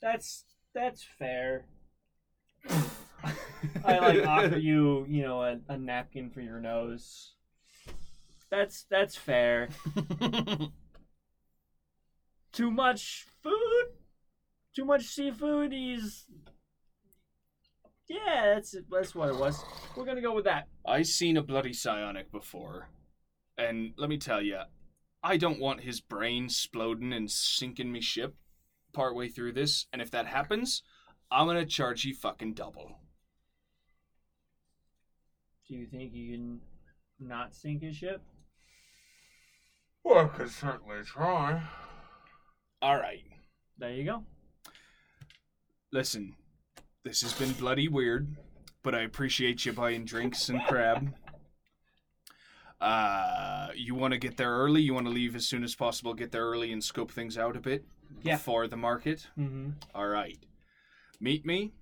[0.03, 1.67] That's that's fair.
[3.85, 7.35] I like offer you, you know, a, a napkin for your nose.
[8.51, 9.69] That's that's fair.
[12.53, 13.87] Too much food?
[14.75, 15.73] Too much seafood?
[15.73, 16.27] He's
[18.09, 19.63] Yeah, that's that's what it was.
[19.97, 20.69] We're gonna go with that.
[20.87, 22.89] I seen a bloody psionic before,
[23.59, 24.61] and let me tell you,
[25.23, 28.37] I don't want his brain sploding and sinking me ship
[28.93, 29.87] partway through this.
[29.93, 30.83] And if that happens,
[31.31, 33.01] I'm gonna charge you fucking double.
[35.69, 36.61] Do you think you can
[37.19, 38.23] not sink his ship?
[40.05, 41.61] well, I could certainly try.
[42.81, 43.25] All right,
[43.79, 44.23] There you go.
[45.93, 46.37] listen,
[47.05, 48.37] this has been bloody weird,
[48.85, 51.13] but I appreciate you buying drinks and crab.
[52.81, 54.83] Uh, you want to get there early?
[54.83, 56.15] You want to leave as soon as possible?
[56.15, 57.85] Get there early and scope things out a bit
[58.23, 58.37] Yeah.
[58.37, 59.27] before the market.
[59.39, 59.71] Mm-hmm.
[59.95, 60.39] All right.
[61.19, 61.73] Meet me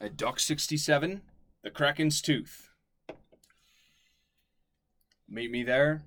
[0.00, 1.20] at Dock 67,
[1.62, 2.70] the Kraken's Tooth.
[5.28, 6.02] Meet me there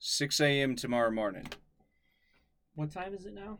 [0.00, 0.76] 6 a.m.
[0.76, 1.46] tomorrow morning.
[2.74, 3.58] What time is it now?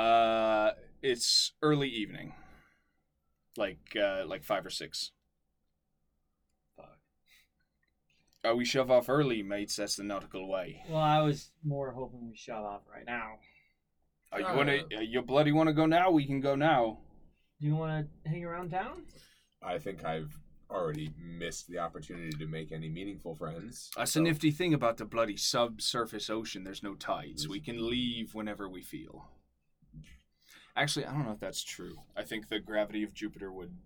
[0.00, 0.72] Uh,
[1.02, 2.32] it's early evening,
[3.56, 5.10] like uh, like five or six.
[6.76, 6.98] Fuck.
[8.48, 9.76] Uh, we shove off early, mates.
[9.76, 10.82] That's the nautical way.
[10.88, 13.34] Well, I was more hoping we shove off right now.
[14.32, 14.56] Uh, you Uh.
[14.56, 16.10] wanna, uh, you bloody want to go now?
[16.10, 16.98] We can go now.
[17.60, 19.02] Do you want to hang around town?
[19.64, 20.36] I think I've
[20.70, 23.90] already missed the opportunity to make any meaningful friends.
[23.96, 26.64] That's so- a nifty thing about the bloody subsurface ocean.
[26.64, 27.46] There's no tides.
[27.48, 29.28] We can leave whenever we feel.
[30.74, 31.96] Actually, I don't know if that's true.
[32.16, 33.76] I think the gravity of Jupiter would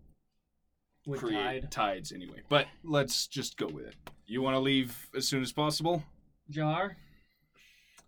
[1.05, 1.73] With create tide.
[1.73, 2.43] tides anyway.
[2.49, 3.97] But let's just go with it.
[4.27, 6.05] You want to leave as soon as possible?
[6.49, 6.97] Jar?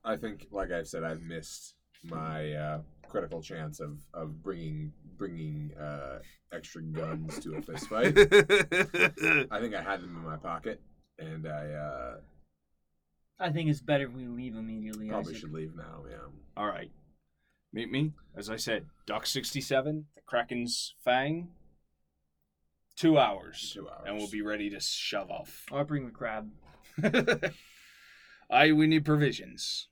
[0.04, 5.72] I think, like I've said, I've missed my uh, critical chance of, of bringing bringing
[5.78, 6.20] uh,
[6.52, 8.16] extra guns to a fist fight.
[9.50, 10.80] I think I had them in my pocket,
[11.18, 12.16] and I uh,
[13.40, 15.08] I think it's better if we leave immediately.
[15.08, 15.40] probably Isaac.
[15.40, 16.04] should leave now.
[16.08, 16.16] Yeah.
[16.56, 16.90] All right.
[17.72, 21.48] Meet me, as I said, Dock 67, the Kraken's Fang.
[22.96, 23.72] Two hours.
[23.74, 24.04] Two hours.
[24.06, 25.66] And we'll be ready to shove off.
[25.70, 26.50] I'll bring the crab.
[28.50, 29.88] I we need provisions.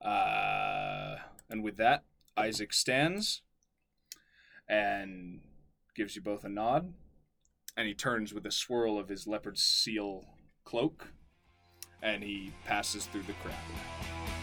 [0.00, 1.16] Uh,
[1.50, 2.04] and with that,
[2.36, 3.42] Isaac stands
[4.68, 5.40] and
[5.94, 6.92] gives you both a nod,
[7.76, 10.24] and he turns with a swirl of his leopard seal
[10.64, 11.08] cloak,
[12.02, 14.37] and he passes through the crowd.